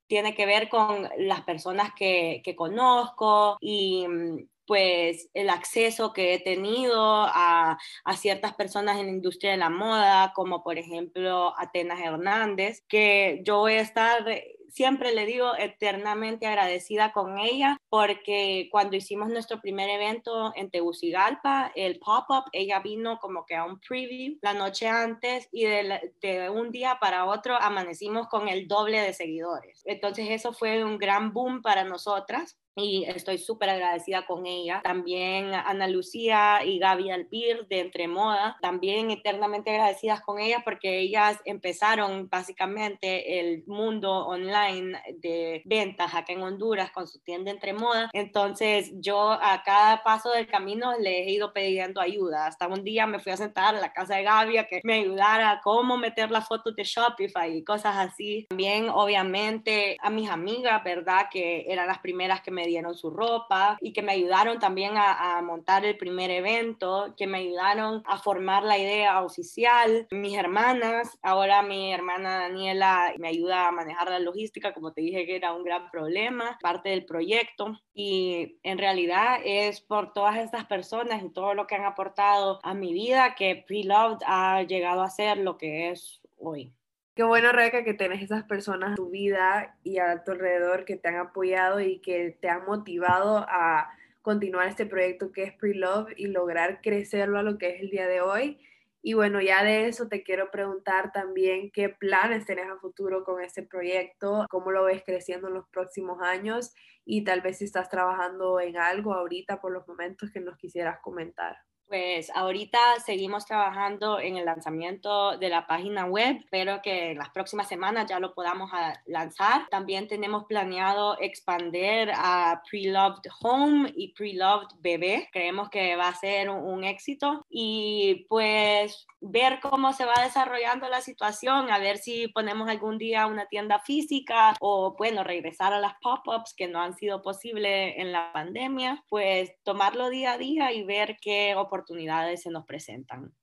tiene 0.08 0.34
que 0.34 0.46
ver 0.46 0.70
con 0.70 1.10
las 1.18 1.42
personas 1.42 1.92
que, 1.94 2.42
conozco 2.56 3.58
y 3.60 4.08
mm, 4.08 4.48
pues 4.66 5.30
el 5.34 5.50
acceso 5.50 6.14
que 6.14 6.36
he 6.36 6.40
tenido 6.40 7.02
a, 7.04 7.78
a, 8.06 8.16
ciertas 8.16 8.54
personas 8.56 8.98
en 8.98 9.08
la 9.08 9.12
industria 9.12 9.52
de 9.52 9.58
la 9.58 9.70
moda, 9.70 10.32
como 10.34 10.64
por 10.64 10.78
ejemplo 10.78 11.54
Atenas 11.60 12.00
Hernández, 12.00 12.82
que 12.88 13.42
yo 13.44 13.60
voy 13.60 13.74
a 13.74 13.82
estar 13.82 14.24
siempre 14.72 15.14
le 15.14 15.26
digo 15.26 15.56
eternamente 15.58 16.48
agradecida 16.48 17.12
con 17.12 17.38
ella 17.38 17.78
porque 17.90 18.70
cuando 18.72 18.96
hicimos 18.96 19.30
nuestro 19.30 19.62
primer 19.62 19.90
evento 19.90 20.54
en 20.56 20.72
Tegucigalpa, 20.72 21.72
el 21.76 22.00
pop-up, 22.00 22.46
ella 22.54 22.80
vino 22.80 23.20
como 23.20 23.46
que 23.46 23.56
a 23.56 23.66
un 23.66 23.80
preview 23.80 24.38
la 24.42 24.54
noche 24.54 24.88
antes 24.88 25.50
y 25.52 25.66
de, 25.66 26.14
de, 26.22 26.50
un 26.50 26.72
día 26.72 26.98
para 27.00 27.26
otro 27.26 27.56
amanecimos 27.56 28.28
con 28.28 28.48
el 28.48 28.68
doble 28.68 29.02
de 29.02 29.14
seguidores. 29.14 29.84
Entonces 29.86 30.28
eso 30.30 30.54
fue 30.54 30.84
un 30.84 30.98
gran 30.98 31.34
boom 31.34 31.62
para 31.62 31.84
nosotras 31.84 32.58
y 32.76 33.04
estoy 33.06 33.38
súper 33.38 33.70
agradecida 33.70 34.26
con 34.26 34.46
ella. 34.46 34.82
También 34.84 35.54
Ana 35.54 35.88
Lucía 35.88 36.64
y 36.64 36.80
Gaby 36.80 37.12
Albir 37.12 37.68
de 37.68 37.80
Entre 37.80 38.08
Moda, 38.08 38.58
también 38.62 39.12
eternamente 39.12 39.72
agradecidas 39.72 40.22
con 40.22 40.40
ellas 40.40 40.62
porque 40.64 41.00
ellas 41.00 41.40
empezaron 41.46 42.30
básicamente 42.30 43.40
el 43.40 43.64
mundo 43.68 44.28
online 44.28 45.02
de 45.18 45.62
ventas 45.66 46.14
acá 46.14 46.34
en 46.34 46.42
Honduras 46.42 46.92
con 46.92 47.08
su 47.08 47.20
tienda 47.20 47.52
Entre 47.52 47.74
Moda. 47.74 48.10
Entonces 48.14 48.92
yo 48.96 49.32
a 49.32 49.62
cada 49.64 50.04
paso 50.04 50.32
del 50.32 50.48
camino 50.48 50.94
les 50.98 51.28
he 51.28 51.32
ido 51.32 51.54
pidiendo 51.54 52.02
ayuda. 52.02 52.48
Hasta 52.48 52.68
un 52.68 52.84
día 52.84 53.06
me 53.06 53.20
fui 53.20 53.32
a 53.32 53.38
sentar 53.38 53.76
a 53.76 53.80
la 53.80 53.94
casa 53.94 54.16
de 54.16 54.24
Gaby 54.24 54.58
a 54.58 54.68
que 54.68 54.82
me 54.84 54.96
ayudara 54.96 55.52
a 55.52 55.62
cómo 55.62 55.98
meter 55.98 56.32
las 56.32 56.48
fotos 56.48 56.76
de 56.76 56.84
Shopify 56.84 57.58
y 57.58 57.64
cosas 57.64 57.96
así. 57.98 58.46
También 58.50 58.90
obviamente 58.90 59.98
a 60.02 60.10
mis 60.10 60.30
amigas, 60.30 60.84
¿verdad? 60.84 61.28
Que 61.32 61.66
eran 61.68 61.88
las 61.88 62.00
primeras 62.00 62.42
que 62.42 62.52
me 62.52 62.61
me 62.62 62.68
dieron 62.68 62.94
su 62.96 63.10
ropa 63.10 63.78
y 63.82 63.92
que 63.92 64.04
me 64.04 64.12
ayudaron 64.12 64.60
también 64.60 64.98
a, 64.98 65.38
a 65.38 65.42
montar 65.42 65.84
el 65.84 65.98
primer 65.98 66.30
evento, 66.30 67.14
que 67.18 67.26
me 67.26 67.40
ayudaron 67.40 68.04
a 68.06 68.18
formar 68.18 68.64
la 68.64 68.78
idea 68.78 69.24
oficial. 69.24 70.08
Mis 70.12 70.38
hermanas, 70.38 71.18
ahora 71.24 71.64
mi 71.64 71.92
hermana 71.92 72.42
Daniela 72.42 73.14
me 73.18 73.30
ayuda 73.30 73.68
a 73.68 73.72
manejar 73.72 74.10
la 74.10 74.20
logística, 74.20 74.74
como 74.74 74.94
te 74.94 75.02
dije 75.02 75.26
que 75.26 75.36
era 75.36 75.54
un 75.54 75.64
gran 75.64 75.90
problema, 75.90 76.58
parte 76.62 76.90
del 76.90 77.06
proyecto. 77.06 77.80
Y 77.94 78.60
en 78.64 78.78
realidad 78.78 79.40
es 79.44 79.82
por 79.82 80.14
todas 80.14 80.38
estas 80.38 80.66
personas 80.66 81.24
y 81.24 81.30
todo 81.30 81.54
lo 81.54 81.66
que 81.66 81.76
han 81.76 81.86
aportado 81.86 82.60
a 82.64 82.74
mi 82.74 82.94
vida 82.94 83.36
que 83.36 83.64
Preloved 83.68 84.20
ha 84.26 84.62
llegado 84.64 85.02
a 85.02 85.10
ser 85.10 85.38
lo 85.38 85.58
que 85.58 85.90
es 85.90 86.22
hoy. 86.38 86.72
Qué 87.14 87.24
bueno, 87.24 87.52
Rebeca, 87.52 87.84
que 87.84 87.94
tenés 87.94 88.22
esas 88.22 88.46
personas 88.46 88.92
en 88.92 88.96
tu 88.96 89.10
vida 89.10 89.78
y 89.84 89.98
a 89.98 90.24
tu 90.24 90.32
alrededor 90.32 90.86
que 90.86 90.96
te 90.96 91.10
han 91.10 91.18
apoyado 91.18 91.82
y 91.82 92.00
que 92.00 92.38
te 92.42 92.48
han 92.48 92.66
motivado 92.66 93.40
a 93.50 93.90
continuar 94.22 94.68
este 94.68 94.86
proyecto 94.86 95.32
que 95.34 95.44
es 95.44 95.54
Pre-Love 95.54 96.14
y 96.16 96.28
lograr 96.28 96.80
crecerlo 96.82 97.38
a 97.38 97.44
lo 97.44 97.58
que 97.58 97.70
es 97.70 97.82
el 97.82 97.90
día 97.90 98.08
de 98.08 98.22
hoy. 98.22 98.60
Y 99.02 99.14
bueno, 99.14 99.42
ya 99.42 99.64
de 99.64 99.88
eso 99.88 100.08
te 100.08 100.24
quiero 100.24 100.52
preguntar 100.52 101.12
también 101.12 101.72
qué 101.72 101.90
planes 101.90 102.46
tenés 102.46 102.70
a 102.70 102.78
futuro 102.78 103.24
con 103.26 103.42
este 103.42 103.64
proyecto, 103.64 104.46
cómo 104.50 104.72
lo 104.72 104.86
ves 104.86 105.04
creciendo 105.04 105.48
en 105.50 105.56
los 105.56 105.68
próximos 105.70 106.22
años 106.22 106.74
y 107.04 107.24
tal 107.24 107.42
vez 107.42 107.58
si 107.58 107.66
estás 107.66 107.90
trabajando 107.90 108.62
en 108.62 108.78
algo 108.78 109.14
ahorita 109.14 109.60
por 109.60 109.74
los 109.74 109.88
momentos 109.88 110.32
que 110.32 110.40
nos 110.40 110.56
quisieras 110.58 111.00
comentar. 111.02 111.58
Pues 111.92 112.32
ahorita 112.34 112.80
seguimos 113.06 113.46
trabajando 113.46 114.18
en 114.18 114.38
el 114.38 114.46
lanzamiento 114.46 115.38
de 115.38 115.50
la 115.50 115.68
página 115.68 116.06
web. 116.06 116.38
Espero 116.38 116.82
que 116.82 117.12
en 117.12 117.18
las 117.18 117.32
próximas 117.32 117.68
semanas 117.68 118.06
ya 118.10 118.18
lo 118.22 118.34
podamos 118.34 118.72
ah, 118.72 118.98
lanzar. 119.08 119.68
También 119.70 120.08
tenemos 120.08 120.46
planeado 120.46 121.20
expandir 121.20 122.10
a 122.16 122.64
Preloved 122.70 123.30
Home 123.42 123.92
y 123.94 124.14
Preloved 124.14 124.70
Bebé. 124.80 125.28
Creemos 125.34 125.70
que 125.70 125.98
va 125.98 126.08
a 126.08 126.16
ser 126.16 126.50
un, 126.50 126.64
un 126.64 126.86
éxito. 126.86 127.46
Y 127.50 128.26
pues 128.30 129.06
ver 129.20 129.60
cómo 129.62 129.92
se 129.92 130.06
va 130.06 130.16
desarrollando 130.24 130.88
la 130.90 131.02
situación, 131.02 131.70
a 131.70 131.78
ver 131.78 131.98
si 131.98 132.28
ponemos 132.30 132.68
algún 132.68 132.98
día 132.98 133.28
una 133.28 133.46
tienda 133.46 133.80
física 133.80 134.56
o 134.60 134.96
bueno, 134.98 135.24
regresar 135.24 135.74
a 135.74 135.80
las 135.80 135.94
pop-ups 136.02 136.56
que 136.56 136.68
no 136.68 136.82
han 136.82 136.96
sido 136.96 137.22
posibles 137.22 137.94
en 137.98 138.12
la 138.12 138.32
pandemia, 138.34 139.04
pues 139.10 139.52
tomarlo 139.64 140.10
día 140.10 140.34
a 140.34 140.38
día 140.40 140.72
y 140.72 140.84
ver 140.84 141.18
qué 141.22 141.54
oportunidades 141.56 141.81
se 141.86 142.50
nos 142.50 142.66
presentan. 142.66 143.34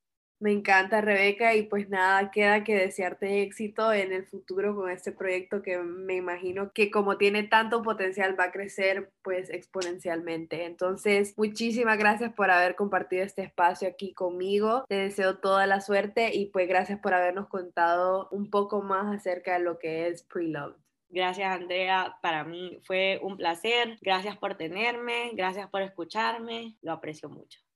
Me 0.40 0.52
encanta, 0.52 1.00
Rebeca, 1.00 1.56
y 1.56 1.64
pues 1.64 1.88
nada, 1.88 2.30
queda 2.30 2.62
que 2.62 2.76
desearte 2.76 3.42
éxito 3.42 3.92
en 3.92 4.12
el 4.12 4.24
futuro 4.24 4.76
con 4.76 4.88
este 4.88 5.10
proyecto 5.10 5.62
que 5.62 5.78
me 5.78 6.14
imagino 6.14 6.70
que 6.72 6.92
como 6.92 7.18
tiene 7.18 7.42
tanto 7.42 7.82
potencial 7.82 8.38
va 8.38 8.44
a 8.44 8.52
crecer 8.52 9.10
pues 9.22 9.50
exponencialmente. 9.50 10.64
Entonces, 10.64 11.34
muchísimas 11.36 11.98
gracias 11.98 12.32
por 12.34 12.52
haber 12.52 12.76
compartido 12.76 13.24
este 13.24 13.42
espacio 13.42 13.88
aquí 13.88 14.14
conmigo. 14.14 14.84
Te 14.88 14.94
deseo 14.94 15.38
toda 15.38 15.66
la 15.66 15.80
suerte 15.80 16.32
y 16.32 16.46
pues 16.46 16.68
gracias 16.68 17.00
por 17.00 17.14
habernos 17.14 17.48
contado 17.48 18.28
un 18.30 18.48
poco 18.48 18.80
más 18.80 19.12
acerca 19.12 19.54
de 19.54 19.64
lo 19.64 19.80
que 19.80 20.06
es 20.06 20.22
Preloved. 20.22 20.76
Gracias, 21.08 21.50
Andrea. 21.50 22.16
Para 22.22 22.44
mí 22.44 22.78
fue 22.84 23.18
un 23.22 23.36
placer. 23.36 23.98
Gracias 24.02 24.36
por 24.36 24.56
tenerme. 24.56 25.32
Gracias 25.32 25.68
por 25.68 25.82
escucharme. 25.82 26.76
Lo 26.80 26.92
aprecio 26.92 27.28
mucho. 27.28 27.67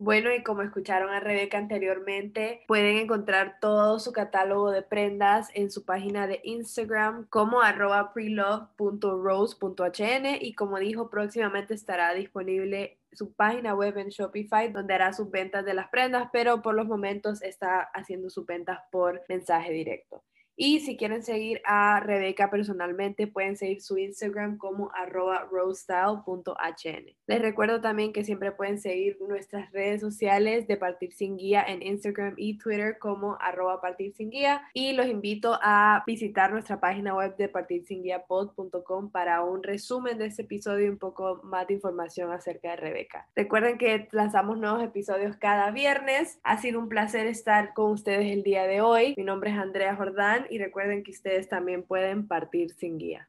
Bueno, 0.00 0.32
y 0.32 0.44
como 0.44 0.62
escucharon 0.62 1.10
a 1.10 1.18
Rebeca 1.18 1.58
anteriormente, 1.58 2.62
pueden 2.68 2.98
encontrar 2.98 3.58
todo 3.60 3.98
su 3.98 4.12
catálogo 4.12 4.70
de 4.70 4.82
prendas 4.82 5.48
en 5.54 5.72
su 5.72 5.84
página 5.84 6.28
de 6.28 6.40
Instagram 6.44 7.26
como 7.28 7.62
arroba 7.62 8.12
prelove.rose.hn 8.12 10.26
y 10.40 10.54
como 10.54 10.78
dijo, 10.78 11.10
próximamente 11.10 11.74
estará 11.74 12.14
disponible 12.14 13.00
su 13.12 13.32
página 13.32 13.74
web 13.74 13.98
en 13.98 14.10
Shopify 14.10 14.72
donde 14.72 14.94
hará 14.94 15.12
sus 15.12 15.32
ventas 15.32 15.64
de 15.64 15.74
las 15.74 15.88
prendas, 15.88 16.28
pero 16.32 16.62
por 16.62 16.76
los 16.76 16.86
momentos 16.86 17.42
está 17.42 17.80
haciendo 17.80 18.30
sus 18.30 18.46
ventas 18.46 18.78
por 18.92 19.22
mensaje 19.28 19.72
directo. 19.72 20.22
Y 20.60 20.80
si 20.80 20.96
quieren 20.96 21.22
seguir 21.22 21.62
a 21.64 22.00
Rebeca 22.00 22.50
personalmente, 22.50 23.28
pueden 23.28 23.56
seguir 23.56 23.80
su 23.80 23.96
Instagram 23.96 24.58
como 24.58 24.90
arroba 24.92 25.46
rosestyle.hn. 25.48 27.16
Les 27.28 27.40
recuerdo 27.40 27.80
también 27.80 28.12
que 28.12 28.24
siempre 28.24 28.50
pueden 28.50 28.80
seguir 28.80 29.18
nuestras 29.20 29.70
redes 29.70 30.00
sociales 30.00 30.66
de 30.66 30.76
Partir 30.76 31.12
Sin 31.12 31.36
Guía 31.36 31.62
en 31.62 31.80
Instagram 31.84 32.34
y 32.36 32.58
Twitter 32.58 32.98
como 32.98 33.38
arroba 33.40 33.80
Partir 33.80 34.12
Sin 34.14 34.30
Guía. 34.30 34.62
Y 34.74 34.94
los 34.94 35.06
invito 35.06 35.56
a 35.62 36.02
visitar 36.04 36.50
nuestra 36.50 36.80
página 36.80 37.14
web 37.14 37.36
de 37.36 37.48
partirsinguiapod.com 37.48 39.12
para 39.12 39.44
un 39.44 39.62
resumen 39.62 40.18
de 40.18 40.26
este 40.26 40.42
episodio 40.42 40.86
y 40.86 40.88
un 40.88 40.98
poco 40.98 41.40
más 41.44 41.68
de 41.68 41.74
información 41.74 42.32
acerca 42.32 42.70
de 42.70 42.76
Rebeca. 42.78 43.28
Recuerden 43.36 43.78
que 43.78 44.08
lanzamos 44.10 44.58
nuevos 44.58 44.82
episodios 44.82 45.36
cada 45.36 45.70
viernes. 45.70 46.40
Ha 46.42 46.58
sido 46.58 46.80
un 46.80 46.88
placer 46.88 47.28
estar 47.28 47.74
con 47.74 47.92
ustedes 47.92 48.26
el 48.26 48.42
día 48.42 48.64
de 48.64 48.80
hoy. 48.80 49.14
Mi 49.16 49.22
nombre 49.22 49.50
es 49.50 49.56
Andrea 49.56 49.94
Jordán 49.94 50.47
y 50.50 50.58
recuerden 50.58 51.02
que 51.02 51.10
ustedes 51.10 51.48
también 51.48 51.82
pueden 51.82 52.26
partir 52.26 52.70
sin 52.72 52.98
guía. 52.98 53.28